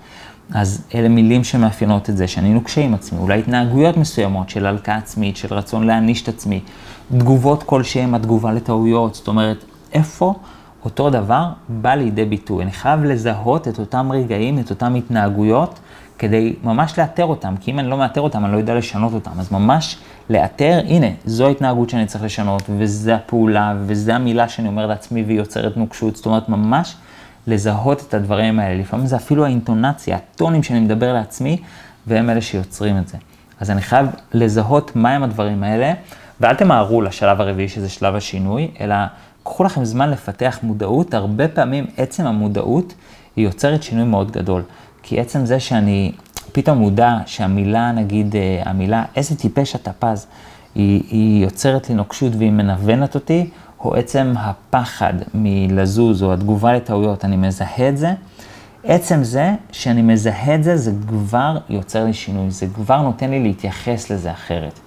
אז 0.51 0.85
אלה 0.95 1.09
מילים 1.09 1.45
שמאפיינות 1.45 2.11
את 2.11 2.17
זה, 2.17 2.29
שאני 2.29 2.53
נוקשה 2.53 2.81
עם 2.81 2.95
עצמי, 2.95 3.19
אולי 3.19 3.39
התנהגויות 3.39 3.97
מסוימות 3.97 4.51
של 4.51 4.67
הלקאה 4.67 4.97
עצמית, 4.97 5.37
של 5.37 5.55
רצון 5.55 5.87
להעניש 5.87 6.23
את 6.23 6.29
עצמי, 6.29 6.61
תגובות 7.19 7.63
כלשהן, 7.63 8.15
התגובה 8.15 8.53
לטעויות, 8.53 9.15
זאת 9.15 9.29
אומרת, 9.29 9.65
איפה 9.93 10.35
אותו 10.85 11.11
דבר 11.11 11.49
בא 11.69 11.95
לידי 11.95 12.25
ביטוי. 12.25 12.65
אני 12.65 12.73
חייב 12.73 13.05
לזהות 13.05 13.69
את 13.69 13.79
אותם 13.79 14.13
רגעים, 14.13 14.59
את 14.59 14.71
אותם 14.71 14.95
התנהגויות, 14.95 15.79
כדי 16.19 16.55
ממש 16.63 16.99
לאתר 16.99 17.25
אותם, 17.25 17.55
כי 17.61 17.71
אם 17.71 17.79
אני 17.79 17.89
לא 17.89 17.99
מאתר 17.99 18.21
אותם, 18.21 18.45
אני 18.45 18.53
לא 18.53 18.59
יודע 18.59 18.75
לשנות 18.75 19.13
אותם. 19.13 19.31
אז 19.39 19.53
ממש 19.53 19.97
לאתר, 20.31 20.81
הנה, 20.89 21.07
זו 21.25 21.47
ההתנהגות 21.47 21.91
שאני 21.91 22.07
צריך 22.07 22.25
לשנות, 22.25 22.63
וזו 22.79 23.13
הפעולה, 23.13 23.75
וזו 23.87 24.13
המילה 24.13 24.49
שאני 24.49 24.69
אומר 24.69 24.87
לעצמי 24.87 25.23
והיא 25.23 25.39
יוצרת 25.39 25.77
נוקשות, 25.77 26.17
זאת 26.17 26.27
אומרת, 26.27 26.49
ממש 26.49 26.95
לזהות 27.47 28.05
את 28.09 28.15
הדברים 28.15 28.59
האלה. 28.61 28.81
לפעמים 28.81 29.07
זה 29.07 29.17
אפילו 29.17 29.45
האינטונציה, 29.45 30.17
הטונים 30.17 30.63
שאני 30.63 30.81
מדבר 30.81 31.13
לעצמי, 31.13 31.57
והם 32.07 32.31
אלה 32.31 32.41
שיוצרים 32.41 32.99
את 32.99 33.09
זה. 33.09 33.19
אז 33.61 33.71
אני 33.71 33.83
חייב 33.83 34.07
לזהות 34.33 34.97
מהם 34.97 35.23
הדברים 35.23 35.63
האלה, 35.63 35.93
ואל 36.41 36.55
תמהרו 36.55 37.03
לשלב 37.03 37.41
הרביעי, 37.41 37.69
שזה 37.69 37.89
שלב 37.89 38.15
השינוי, 38.15 38.71
אלא 38.81 38.95
קחו 39.43 39.65
לכם 39.65 39.85
זמן 39.85 40.11
לפתח 40.11 40.59
מודעות. 40.63 41.15
הרבה 41.15 41.49
פעמים 41.49 41.87
עצם 41.97 42.27
המודעות 42.27 42.95
היא 43.37 43.45
יוצרת 43.45 43.83
שינוי 43.83 44.05
מאוד 44.05 44.31
גדול. 44.31 44.63
כי 45.07 45.21
עצם 45.21 45.47
זה 45.47 45.61
שאני 45.61 46.13
פתאום 46.53 46.79
מודע 46.79 47.19
שהמילה, 47.27 47.93
נגיד, 47.93 48.37
אה, 48.37 48.63
המילה, 48.65 49.05
איזה 49.17 49.37
טיפש 49.37 49.75
אתה 49.75 49.91
פז, 49.99 50.27
היא, 50.75 51.03
היא 51.11 51.45
יוצרת 51.45 51.89
לי 51.89 51.95
נוקשות 51.95 52.33
והיא 52.39 52.51
מנוונת 52.51 53.15
אותי, 53.15 53.51
או 53.81 53.95
עצם 53.95 54.35
הפחד 54.39 55.15
מלזוז 55.35 56.23
או 56.23 56.33
התגובה 56.33 56.73
לטעויות, 56.73 57.25
אני 57.25 57.37
מזהה 57.37 57.89
את 57.89 57.99
זה. 57.99 58.13
עצם 58.85 59.25
זה 59.25 59.55
שאני 59.73 60.03
מזהה 60.03 60.55
את 60.55 60.65
זה, 60.65 60.77
זה 60.77 60.93
כבר 61.09 61.59
יוצר 61.69 62.05
לי 62.05 62.13
שינוי, 62.13 62.51
זה 62.51 62.67
כבר 62.75 63.03
נותן 63.03 63.31
לי 63.31 63.43
להתייחס 63.43 64.11
לזה 64.11 64.33
אחרת. 64.33 64.81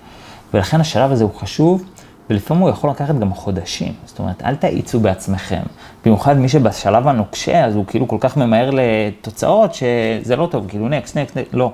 ולכן 0.54 0.82
השלב 0.82 1.12
הזה 1.12 1.24
הוא 1.24 1.34
חשוב, 1.36 1.84
ולפעמים 2.30 2.63
הוא 2.63 2.70
יכול 2.70 2.90
לקחת 2.90 3.16
גם 3.16 3.34
חודשים. 3.34 3.94
זאת 4.06 4.20
אומרת, 4.20 4.44
אל 4.44 4.56
תאיצו 4.56 5.00
בעצמכם. 5.00 5.62
במיוחד 6.06 6.38
מי 6.38 6.50
שבשלב 6.50 7.08
הנוקשה, 7.08 7.66
אז 7.66 7.76
הוא 7.76 7.86
כאילו 7.86 8.08
כל 8.08 8.18
כך 8.20 8.38
ממהר 8.38 8.70
לתוצאות 8.74 9.74
שזה 9.74 10.36
לא 10.36 10.48
טוב, 10.52 10.66
כאילו 10.68 10.90
נקסט, 10.90 11.18
נקסט, 11.18 11.38
נקסט, 11.38 11.54
לא. 11.54 11.74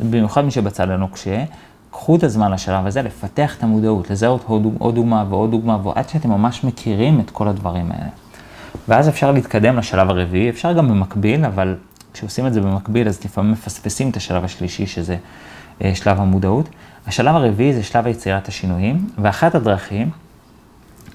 במיוחד 0.00 0.44
מי 0.44 0.50
שבצד 0.50 0.90
הנוקשה, 0.90 1.44
קחו 1.90 2.16
את 2.16 2.22
הזמן 2.22 2.52
לשלב 2.52 2.86
הזה, 2.86 3.02
לפתח 3.02 3.56
את 3.58 3.62
המודעות, 3.62 4.10
לזהות 4.10 4.44
עוד, 4.46 4.74
עוד 4.78 4.94
דוגמה 4.94 5.24
ועוד 5.28 5.50
דוגמה, 5.50 5.78
ועד 5.82 6.08
שאתם 6.08 6.30
ממש 6.30 6.64
מכירים 6.64 7.20
את 7.20 7.30
כל 7.30 7.48
הדברים 7.48 7.92
האלה. 7.92 8.10
ואז 8.88 9.08
אפשר 9.08 9.32
להתקדם 9.32 9.76
לשלב 9.76 10.10
הרביעי, 10.10 10.50
אפשר 10.50 10.72
גם 10.72 10.88
במקביל, 10.88 11.44
אבל 11.44 11.76
כשעושים 12.12 12.46
את 12.46 12.54
זה 12.54 12.60
במקביל, 12.60 13.08
אז 13.08 13.24
לפעמים 13.24 13.52
מפספסים 13.52 14.10
את 14.10 14.16
השלב 14.16 14.44
השלישי, 14.44 14.86
שזה 14.86 15.16
שלב 15.94 16.20
המודעות. 16.20 16.68
השלב 17.06 17.34
הרביעי 17.34 17.74
זה 17.74 17.82
שלב 17.82 18.06
יצירת 18.06 18.48
השינויים, 18.48 19.06
ואחת 19.18 19.54
הדרכים, 19.54 20.10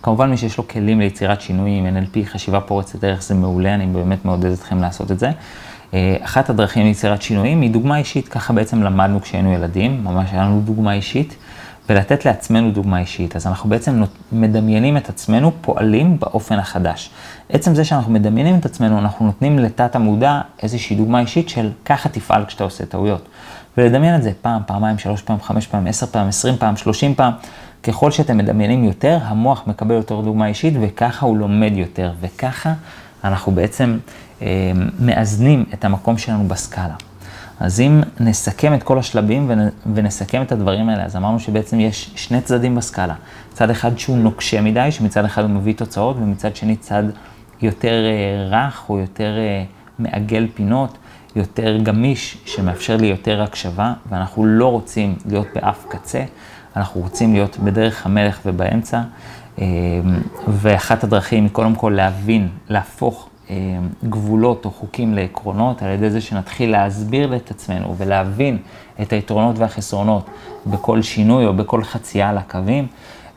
כמובן 0.01 0.29
מי 0.29 0.37
שיש 0.37 0.57
לו 0.57 0.67
כלים 0.67 0.99
ליצירת 0.99 1.41
שינויים, 1.41 1.87
NLP, 1.87 2.25
חשיבה 2.25 2.61
פורצת 2.61 2.99
דרך, 2.99 3.23
זה 3.23 3.35
מעולה, 3.35 3.75
אני 3.75 3.85
באמת 3.85 4.25
מעודד 4.25 4.51
אתכם 4.51 4.81
לעשות 4.81 5.11
את 5.11 5.19
זה. 5.19 5.31
אה, 5.93 6.15
אחת 6.21 6.49
הדרכים 6.49 6.85
ליצירת 6.85 7.21
שינויים 7.21 7.61
היא 7.61 7.71
דוגמה 7.71 7.97
אישית, 7.97 8.27
ככה 8.27 8.53
בעצם 8.53 8.83
למדנו 8.83 9.21
כשהיינו 9.21 9.53
ילדים, 9.53 10.03
ממש 10.03 10.29
היה 10.31 10.43
לנו 10.43 10.61
דוגמה 10.61 10.93
אישית, 10.93 11.35
ולתת 11.89 12.25
לעצמנו 12.25 12.71
דוגמה 12.71 12.99
אישית. 12.99 13.35
אז 13.35 13.47
אנחנו 13.47 13.69
בעצם 13.69 14.03
מדמיינים 14.31 14.97
את 14.97 15.09
עצמנו 15.09 15.51
פועלים 15.61 16.19
באופן 16.19 16.59
החדש. 16.59 17.09
עצם 17.49 17.75
זה 17.75 17.85
שאנחנו 17.85 18.13
מדמיינים 18.13 18.59
את 18.59 18.65
עצמנו, 18.65 18.99
אנחנו 18.99 19.25
נותנים 19.25 19.59
לתת 19.59 19.95
המודע 19.95 20.41
איזושהי 20.63 20.95
דוגמה 20.95 21.19
אישית 21.19 21.49
של 21.49 21.69
ככה 21.85 22.09
תפעל 22.09 22.45
כשאתה 22.45 22.63
עושה 22.63 22.85
טעויות. 22.85 23.27
ולדמיין 23.77 24.15
את 24.15 24.23
זה 24.23 24.31
פעם, 24.41 24.61
פעמיים, 24.65 24.97
שלוש 24.97 25.21
פעם, 25.21 25.41
חמש 25.41 25.67
פעם, 25.67 25.87
עשר 25.87 26.05
פעם, 26.05 26.27
עשרים 26.27 26.55
פעם, 26.57 26.77
שלושים 26.77 27.15
פעם. 27.15 27.33
ככל 27.83 28.11
שאתם 28.11 28.37
מדמיינים 28.37 28.83
יותר, 28.83 29.17
המוח 29.23 29.63
מקבל 29.67 29.95
יותר 29.95 30.21
דוגמה 30.21 30.47
אישית, 30.47 30.73
וככה 30.81 31.25
הוא 31.25 31.37
לומד 31.37 31.71
יותר, 31.75 32.11
וככה 32.21 32.73
אנחנו 33.23 33.51
בעצם 33.51 33.97
אה, 34.41 34.71
מאזנים 34.99 35.65
את 35.73 35.85
המקום 35.85 36.17
שלנו 36.17 36.47
בסקאלה. 36.47 36.93
אז 37.59 37.79
אם 37.79 38.01
נסכם 38.19 38.73
את 38.73 38.83
כל 38.83 38.99
השלבים 38.99 39.51
ונסכם 39.93 40.41
את 40.41 40.51
הדברים 40.51 40.89
האלה, 40.89 41.03
אז 41.03 41.15
אמרנו 41.15 41.39
שבעצם 41.39 41.79
יש 41.79 42.11
שני 42.15 42.41
צדדים 42.41 42.75
בסקאלה. 42.75 43.13
צד 43.53 43.69
אחד 43.69 43.97
שהוא 43.97 44.17
נוקשה 44.17 44.61
מדי, 44.61 44.91
שמצד 44.91 45.25
אחד 45.25 45.41
הוא 45.41 45.49
מביא 45.49 45.73
תוצאות, 45.73 46.15
ומצד 46.19 46.55
שני 46.55 46.75
צד 46.75 47.03
יותר 47.61 47.93
אה, 48.05 48.65
רך 48.67 48.89
או 48.89 48.99
יותר 48.99 49.37
אה, 49.37 49.63
מעגל 49.99 50.47
פינות, 50.53 50.97
יותר 51.37 51.77
גמיש, 51.77 52.37
שמאפשר 52.45 52.97
לי 52.97 53.07
יותר 53.07 53.41
הקשבה, 53.41 53.93
ואנחנו 54.09 54.45
לא 54.45 54.71
רוצים 54.71 55.15
להיות 55.25 55.47
באף 55.55 55.85
קצה, 55.89 56.23
אנחנו 56.75 57.01
רוצים 57.01 57.33
להיות 57.33 57.57
בדרך 57.59 58.05
המלך 58.05 58.39
ובאמצע. 58.45 59.01
אה, 59.61 59.65
ואחת 60.47 61.03
הדרכים 61.03 61.43
היא 61.43 61.51
קודם 61.51 61.75
כל 61.75 61.93
להבין, 61.95 62.49
להפוך 62.69 63.29
אה, 63.49 63.55
גבולות 64.03 64.65
או 64.65 64.71
חוקים 64.71 65.13
לעקרונות, 65.13 65.81
על 65.81 65.89
ידי 65.89 66.09
זה 66.09 66.21
שנתחיל 66.21 66.71
להסביר 66.71 67.35
את 67.35 67.51
עצמנו 67.51 67.95
ולהבין 67.97 68.57
את 69.01 69.13
היתרונות 69.13 69.59
והחסרונות 69.59 70.29
בכל 70.65 71.01
שינוי 71.01 71.45
או 71.45 71.53
בכל 71.53 71.83
חצייה 71.83 72.29
על 72.29 72.37
הקווים, 72.37 72.87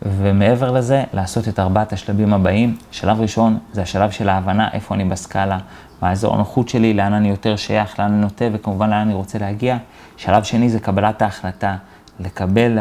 ומעבר 0.02 0.70
לזה, 0.70 1.04
לעשות 1.12 1.48
את 1.48 1.58
ארבעת 1.58 1.92
השלבים 1.92 2.32
הבאים. 2.32 2.76
שלב 2.90 3.20
ראשון 3.20 3.58
זה 3.72 3.82
השלב 3.82 4.10
של 4.10 4.28
ההבנה 4.28 4.68
איפה 4.72 4.94
אני 4.94 5.04
בסקאלה, 5.04 5.58
מה 6.02 6.08
האזור 6.08 6.34
הנוחות 6.34 6.68
שלי, 6.68 6.94
לאן 6.94 7.12
אני 7.12 7.28
יותר 7.28 7.56
שייך, 7.56 8.00
לאן 8.00 8.12
אני 8.12 8.20
נוטה 8.20 8.44
וכמובן 8.52 8.90
לאן 8.90 8.98
אני 8.98 9.14
רוצה 9.14 9.38
להגיע. 9.38 9.76
שלב 10.16 10.42
שני 10.42 10.68
זה 10.68 10.80
קבלת 10.80 11.22
ההחלטה, 11.22 11.76
לקבל 12.20 12.78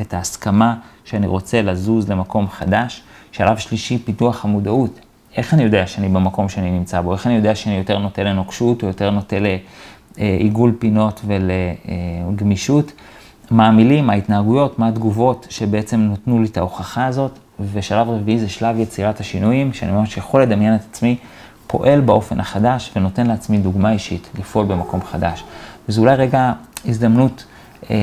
את 0.00 0.14
ההסכמה 0.14 0.74
שאני 1.04 1.26
רוצה 1.26 1.62
לזוז 1.62 2.10
למקום 2.10 2.48
חדש. 2.48 3.02
שלב 3.32 3.56
שלישי, 3.56 3.98
פיתוח 3.98 4.44
המודעות. 4.44 5.00
איך 5.36 5.54
אני 5.54 5.62
יודע 5.62 5.86
שאני 5.86 6.08
במקום 6.08 6.48
שאני 6.48 6.70
נמצא 6.70 7.00
בו? 7.00 7.12
איך 7.12 7.26
אני 7.26 7.34
יודע 7.34 7.54
שאני 7.54 7.76
יותר 7.76 7.98
נוטה 7.98 8.22
לנוקשות 8.22 8.82
או 8.82 8.88
יותר 8.88 9.10
נוטה 9.10 9.36
לעיגול 10.18 10.76
פינות 10.78 11.20
ולגמישות? 11.26 12.92
מה 13.50 13.66
המילים, 13.66 14.06
מה 14.06 14.12
ההתנהגויות, 14.12 14.78
מה 14.78 14.88
התגובות 14.88 15.46
שבעצם 15.50 16.08
נתנו 16.12 16.42
לי 16.42 16.48
את 16.48 16.56
ההוכחה 16.56 17.06
הזאת. 17.06 17.38
ושלב 17.72 18.08
רביעי 18.08 18.38
זה 18.38 18.48
שלב 18.48 18.78
יצירת 18.78 19.20
השינויים, 19.20 19.72
שאני 19.72 19.92
ממש 19.92 20.16
יכול 20.16 20.42
לדמיין 20.42 20.74
את 20.74 20.80
עצמי 20.90 21.16
פועל 21.68 22.00
באופן 22.00 22.40
החדש 22.40 22.92
ונותן 22.96 23.26
לעצמי 23.26 23.58
דוגמה 23.58 23.92
אישית 23.92 24.28
לפעול 24.38 24.66
במקום 24.66 25.00
חדש. 25.02 25.44
וזו 25.88 26.00
אולי 26.00 26.14
רגע 26.14 26.52
הזדמנות 26.86 27.44
אה, 27.90 27.96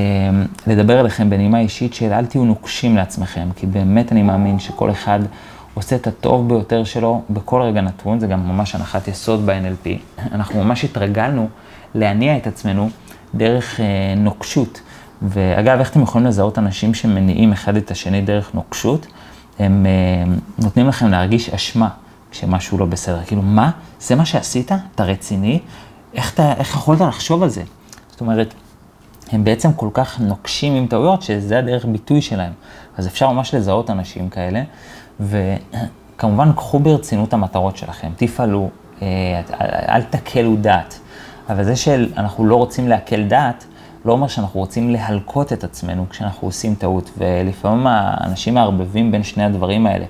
לדבר 0.66 1.00
אליכם 1.00 1.30
בנימה 1.30 1.60
אישית 1.60 1.94
של 1.94 2.12
אל 2.12 2.26
תהיו 2.26 2.44
נוקשים 2.44 2.96
לעצמכם, 2.96 3.48
כי 3.56 3.66
באמת 3.66 4.12
אני 4.12 4.22
מאמין 4.22 4.58
שכל 4.58 4.90
אחד 4.90 5.20
עושה 5.74 5.96
את 5.96 6.06
הטוב 6.06 6.48
ביותר 6.48 6.84
שלו 6.84 7.22
בכל 7.30 7.62
רגע 7.62 7.80
נתון, 7.80 8.20
זה 8.20 8.26
גם 8.26 8.48
ממש 8.48 8.74
הנחת 8.74 9.08
יסוד 9.08 9.46
ב-NLP. 9.46 9.88
אנחנו 10.34 10.64
ממש 10.64 10.84
התרגלנו 10.84 11.48
להניע 11.94 12.36
את 12.36 12.46
עצמנו 12.46 12.90
דרך 13.34 13.80
אה, 13.80 13.84
נוקשות. 14.16 14.80
ואגב, 15.22 15.78
איך 15.78 15.90
אתם 15.90 16.02
יכולים 16.02 16.26
לזהות 16.26 16.58
אנשים 16.58 16.94
שמניעים 16.94 17.52
אחד 17.52 17.76
את 17.76 17.90
השני 17.90 18.22
דרך 18.22 18.54
נוקשות? 18.54 19.06
הם 19.58 19.86
אה, 19.86 20.32
נותנים 20.58 20.88
לכם 20.88 21.08
להרגיש 21.08 21.50
אשמה 21.50 21.88
כשמשהו 22.36 22.78
לא 22.78 22.86
בסדר. 22.86 23.24
כאילו, 23.26 23.42
מה? 23.42 23.70
זה 24.00 24.14
מה 24.14 24.24
שעשית? 24.24 24.72
אתה 24.94 25.04
רציני? 25.04 25.60
איך, 26.14 26.34
אתה, 26.34 26.52
איך 26.52 26.70
יכולת 26.74 27.00
לחשוב 27.00 27.42
על 27.42 27.48
זה? 27.48 27.62
זאת 28.10 28.20
אומרת, 28.20 28.54
הם 29.32 29.44
בעצם 29.44 29.72
כל 29.72 29.88
כך 29.92 30.20
נוקשים 30.20 30.74
עם 30.74 30.86
טעויות, 30.86 31.22
שזה 31.22 31.58
הדרך 31.58 31.84
ביטוי 31.84 32.20
שלהם. 32.22 32.52
אז 32.96 33.06
אפשר 33.06 33.30
ממש 33.30 33.54
לזהות 33.54 33.90
אנשים 33.90 34.28
כאלה, 34.28 34.62
וכמובן, 35.20 36.52
קחו 36.52 36.78
ברצינות 36.78 37.32
המטרות 37.32 37.76
שלכם, 37.76 38.12
תפעלו, 38.16 38.70
אה, 39.02 39.40
אל 39.88 40.02
תקלו 40.02 40.56
דעת. 40.56 40.98
אבל 41.48 41.64
זה 41.64 41.76
שאנחנו 41.76 42.46
לא 42.46 42.56
רוצים 42.56 42.88
להקל 42.88 43.22
דעת, 43.22 43.64
לא 44.04 44.12
אומר 44.12 44.28
שאנחנו 44.28 44.60
רוצים 44.60 44.90
להלקות 44.90 45.52
את 45.52 45.64
עצמנו 45.64 46.06
כשאנחנו 46.10 46.48
עושים 46.48 46.74
טעות, 46.74 47.10
ולפעמים 47.18 47.86
האנשים 47.86 48.54
מערבבים 48.54 49.12
בין 49.12 49.22
שני 49.22 49.44
הדברים 49.44 49.86
האלה. 49.86 50.04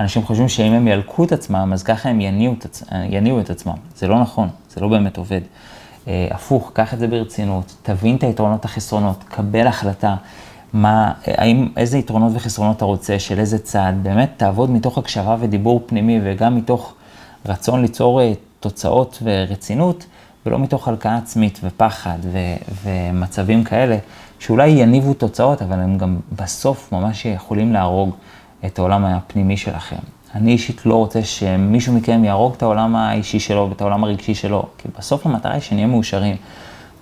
אנשים 0.00 0.22
חושבים 0.22 0.48
שאם 0.48 0.72
הם 0.72 0.88
ילקו 0.88 1.24
את 1.24 1.32
עצמם, 1.32 1.70
אז 1.72 1.82
ככה 1.82 2.08
הם 2.08 2.20
יניעו 2.20 2.54
את, 2.58 2.64
עצ... 2.64 2.82
יניעו 3.08 3.40
את 3.40 3.50
עצמם. 3.50 3.74
זה 3.96 4.08
לא 4.08 4.20
נכון, 4.20 4.48
זה 4.74 4.80
לא 4.80 4.88
באמת 4.88 5.16
עובד. 5.16 5.40
אה, 6.08 6.28
הפוך, 6.30 6.70
קח 6.74 6.94
את 6.94 6.98
זה 6.98 7.06
ברצינות, 7.06 7.76
תבין 7.82 8.16
את 8.16 8.22
היתרונות 8.22 8.64
החסרונות, 8.64 9.24
קבל 9.24 9.66
החלטה, 9.66 10.16
מה, 10.72 11.12
האם, 11.26 11.68
איזה 11.76 11.98
יתרונות 11.98 12.32
וחסרונות 12.34 12.76
אתה 12.76 12.84
רוצה, 12.84 13.18
של 13.18 13.38
איזה 13.38 13.58
צעד, 13.58 14.02
באמת 14.02 14.30
תעבוד 14.36 14.70
מתוך 14.70 14.98
הקשבה 14.98 15.36
ודיבור 15.40 15.82
פנימי 15.86 16.20
וגם 16.24 16.56
מתוך 16.56 16.94
רצון 17.46 17.82
ליצור 17.82 18.20
אה, 18.20 18.32
תוצאות 18.60 19.22
ורצינות, 19.22 20.06
ולא 20.46 20.58
מתוך 20.58 20.88
הלקאה 20.88 21.16
עצמית 21.16 21.60
ופחד 21.62 22.18
ו, 22.22 22.38
ומצבים 22.84 23.64
כאלה, 23.64 23.96
שאולי 24.38 24.68
יניבו 24.68 25.14
תוצאות, 25.14 25.62
אבל 25.62 25.80
הם 25.80 25.98
גם 25.98 26.16
בסוף 26.32 26.92
ממש 26.92 27.24
יכולים 27.26 27.72
להרוג 27.72 28.14
את 28.66 28.78
העולם 28.78 29.04
הפנימי 29.04 29.56
שלכם. 29.56 29.96
אני 30.34 30.52
אישית 30.52 30.86
לא 30.86 30.94
רוצה 30.94 31.22
שמישהו 31.22 31.94
מכם 31.94 32.24
יהרוג 32.24 32.54
את 32.56 32.62
העולם 32.62 32.96
האישי 32.96 33.40
שלו 33.40 33.66
ואת 33.70 33.80
העולם 33.80 34.04
הרגשי 34.04 34.34
שלו, 34.34 34.66
כי 34.78 34.88
בסוף 34.98 35.26
המטרה 35.26 35.52
היא 35.52 35.60
שנהיה 35.60 35.86
מאושרים. 35.86 36.36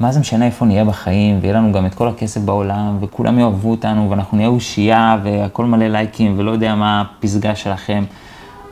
מה 0.00 0.12
זה 0.12 0.20
משנה 0.20 0.46
איפה 0.46 0.64
נהיה 0.64 0.84
בחיים, 0.84 1.38
ויהיה 1.40 1.54
לנו 1.54 1.72
גם 1.72 1.86
את 1.86 1.94
כל 1.94 2.08
הכסף 2.08 2.40
בעולם, 2.40 2.98
וכולם 3.00 3.38
יאהבו 3.38 3.70
אותנו, 3.70 4.10
ואנחנו 4.10 4.36
נהיה 4.36 4.48
אושייה, 4.48 5.18
והכל 5.22 5.64
מלא 5.64 5.88
לייקים, 5.88 6.34
ולא 6.38 6.50
יודע 6.50 6.74
מה 6.74 7.00
הפסגה 7.00 7.54
שלכם, 7.54 8.04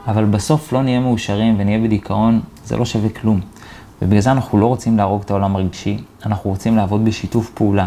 אבל 0.06 0.24
בסוף 0.24 0.72
לא 0.72 0.82
נהיה 0.82 1.00
מאושרים 1.00 1.54
ונהיה 1.58 1.78
בדיכאון, 1.78 2.40
זה 2.64 2.76
לא 2.76 2.84
שווה 2.84 3.08
כלום. 3.08 3.40
ובגלל 4.02 4.20
זה 4.20 4.32
אנחנו 4.32 4.58
לא 4.58 4.66
רוצים 4.66 4.96
להרוג 4.96 5.22
את 5.24 5.30
העולם 5.30 5.56
הרגשי, 5.56 5.98
אנחנו 6.26 6.50
רוצים 6.50 6.76
לעבוד 6.76 7.04
בשיתוף 7.04 7.50
פעולה 7.50 7.86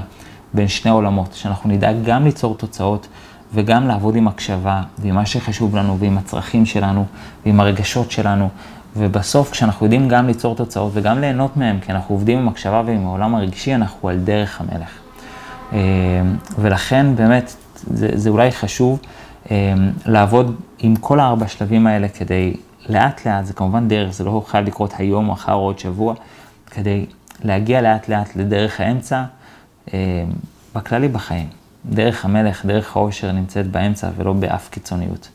בין 0.53 0.67
שני 0.67 0.91
עולמות, 0.91 1.33
שאנחנו 1.33 1.69
נדע 1.69 1.93
גם 1.93 2.25
ליצור 2.25 2.55
תוצאות 2.55 3.07
וגם 3.53 3.87
לעבוד 3.87 4.15
עם 4.15 4.27
הקשבה 4.27 4.81
ועם 4.97 5.15
מה 5.15 5.25
שחשוב 5.25 5.75
לנו 5.75 5.97
ועם 5.99 6.17
הצרכים 6.17 6.65
שלנו 6.65 7.05
ועם 7.45 7.59
הרגשות 7.59 8.11
שלנו. 8.11 8.49
ובסוף, 8.95 9.51
כשאנחנו 9.51 9.85
יודעים 9.85 10.09
גם 10.09 10.27
ליצור 10.27 10.55
תוצאות 10.55 10.91
וגם 10.95 11.19
ליהנות 11.19 11.57
מהם, 11.57 11.79
כי 11.79 11.91
אנחנו 11.91 12.15
עובדים 12.15 12.39
עם 12.39 12.47
הקשבה 12.47 12.83
ועם 12.85 13.05
העולם 13.05 13.35
הרגשי, 13.35 13.75
אנחנו 13.75 14.09
על 14.09 14.19
דרך 14.19 14.61
המלך. 14.61 14.89
אה, 15.73 15.77
ולכן 16.59 17.15
באמת, 17.15 17.55
זה, 17.87 18.09
זה 18.13 18.29
אולי 18.29 18.51
חשוב 18.51 18.99
אה, 19.51 19.73
לעבוד 20.05 20.55
עם 20.79 20.95
כל 20.95 21.19
הארבע 21.19 21.47
שלבים 21.47 21.87
האלה 21.87 22.07
כדי 22.07 22.53
לאט 22.89 23.25
לאט, 23.25 23.45
זה 23.45 23.53
כמובן 23.53 23.87
דרך, 23.87 24.13
זה 24.13 24.23
לא 24.23 24.43
חייב 24.47 24.65
לקרות 24.65 24.93
היום, 24.97 25.31
מחר 25.31 25.53
או 25.53 25.59
עוד 25.59 25.79
שבוע, 25.79 26.13
כדי 26.71 27.05
להגיע 27.43 27.81
לאט 27.81 28.09
לאט 28.09 28.35
לדרך 28.35 28.79
האמצע, 28.79 29.23
אה, 29.93 30.23
בכללי 30.75 31.07
בחיים. 31.07 31.58
דרך 31.85 32.25
המלך, 32.25 32.65
דרך 32.65 32.95
העושר 32.95 33.31
נמצאת 33.31 33.67
באמצע 33.67 34.09
ולא 34.17 34.33
באף 34.33 34.69
קיצוניות. 34.69 35.29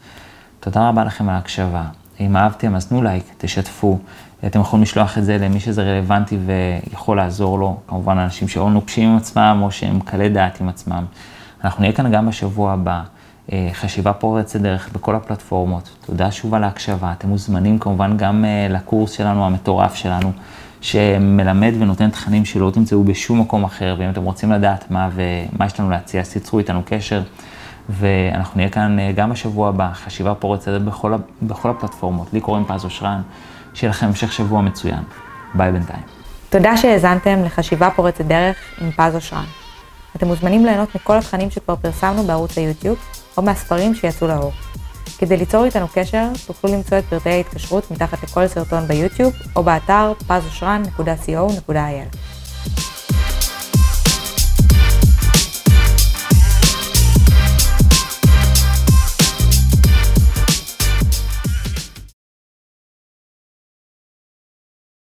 תודה 0.60 0.88
רבה 0.88 1.04
לכם 1.04 1.28
על 1.28 1.34
ההקשבה. 1.34 1.84
אם 2.20 2.36
אהבתם, 2.36 2.74
אז 2.74 2.86
תנו 2.86 3.02
לייק, 3.02 3.24
תשתפו. 3.38 3.98
אתם 4.46 4.60
יכולים 4.60 4.82
לשלוח 4.82 5.18
את 5.18 5.24
זה 5.24 5.38
למי 5.38 5.60
שזה 5.60 5.82
רלוונטי 5.82 6.38
ויכול 6.46 7.16
לעזור 7.16 7.58
לו. 7.58 7.80
כמובן, 7.86 8.18
אנשים 8.18 8.48
שאו 8.48 8.70
נוקשים 8.70 9.08
עם 9.08 9.16
עצמם 9.16 9.60
או 9.62 9.70
שהם 9.70 10.00
קלי 10.00 10.28
דעת 10.28 10.60
עם 10.60 10.68
עצמם. 10.68 11.04
אנחנו 11.64 11.80
נהיה 11.80 11.92
כאן 11.92 12.12
גם 12.12 12.28
בשבוע 12.28 12.72
הבא. 12.72 13.02
אה, 13.52 13.68
חשיבה 13.72 14.12
פורצת 14.12 14.60
דרך 14.60 14.88
בכל 14.92 15.14
הפלטפורמות. 15.14 15.90
תודה 16.06 16.30
שוב 16.30 16.54
על 16.54 16.64
ההקשבה. 16.64 17.12
אתם 17.12 17.28
מוזמנים 17.28 17.78
כמובן 17.78 18.16
גם 18.16 18.44
אה, 18.44 18.66
לקורס 18.70 19.10
שלנו, 19.10 19.46
המטורף 19.46 19.94
שלנו, 19.94 20.32
שמלמד 20.84 21.72
ונותן 21.78 22.10
תכנים 22.10 22.44
שלא 22.44 22.70
תמצאו 22.70 23.04
בשום 23.04 23.40
מקום 23.40 23.64
אחר, 23.64 23.96
ואם 23.98 24.10
אתם 24.10 24.22
רוצים 24.22 24.52
לדעת 24.52 24.90
מה 24.90 25.08
ומה 25.14 25.66
יש 25.66 25.80
לנו 25.80 25.90
להציע, 25.90 26.20
אז 26.20 26.32
תיצרו 26.32 26.58
איתנו 26.58 26.82
קשר, 26.86 27.22
ואנחנו 27.88 28.56
נהיה 28.56 28.68
כאן 28.68 28.98
אה, 28.98 29.12
גם 29.12 29.30
בשבוע 29.30 29.68
הבא, 29.68 29.90
חשיבה 29.94 30.34
פורצת 30.34 30.80
בכל, 30.80 31.14
בכל 31.42 31.70
הפלטפורמות. 31.70 32.32
לי 32.32 32.40
קוראים 32.40 32.64
פז 32.64 32.84
אושרן, 32.84 33.22
שיהיה 33.74 33.90
לכם 33.90 34.06
המשך 34.06 34.32
שבוע 34.32 34.60
מצוין. 34.60 35.02
ביי 35.54 35.72
בינתיים. 35.72 36.02
תודה 36.50 36.76
שהאזנתם 36.76 37.44
לחשיבה 37.44 37.90
פורצת 37.90 38.24
דרך 38.24 38.56
עם 38.80 38.90
פז 38.90 39.14
אושרן. 39.14 39.44
אתם 40.16 40.26
מוזמנים 40.26 40.64
ליהנות 40.64 40.94
מכל 40.94 41.16
התכנים 41.16 41.50
שכבר 41.50 41.76
פרסמנו 41.76 42.22
בערוץ 42.22 42.58
היוטיוב, 42.58 42.98
או 43.36 43.42
מהספרים 43.42 43.94
שיצאו 43.94 44.28
לאור. 44.28 44.52
כדי 45.18 45.36
ליצור 45.36 45.64
איתנו 45.64 45.86
קשר, 45.94 46.28
תוכלו 46.46 46.72
למצוא 46.72 46.98
את 46.98 47.04
פרטי 47.04 47.30
ההתקשרות 47.30 47.90
מתחת 47.90 48.22
לכל 48.22 48.46
סרטון 48.46 48.86
ביוטיוב, 48.86 49.32
או 49.56 49.62
באתר 49.62 50.12
pazosran.co.il. 50.28 52.33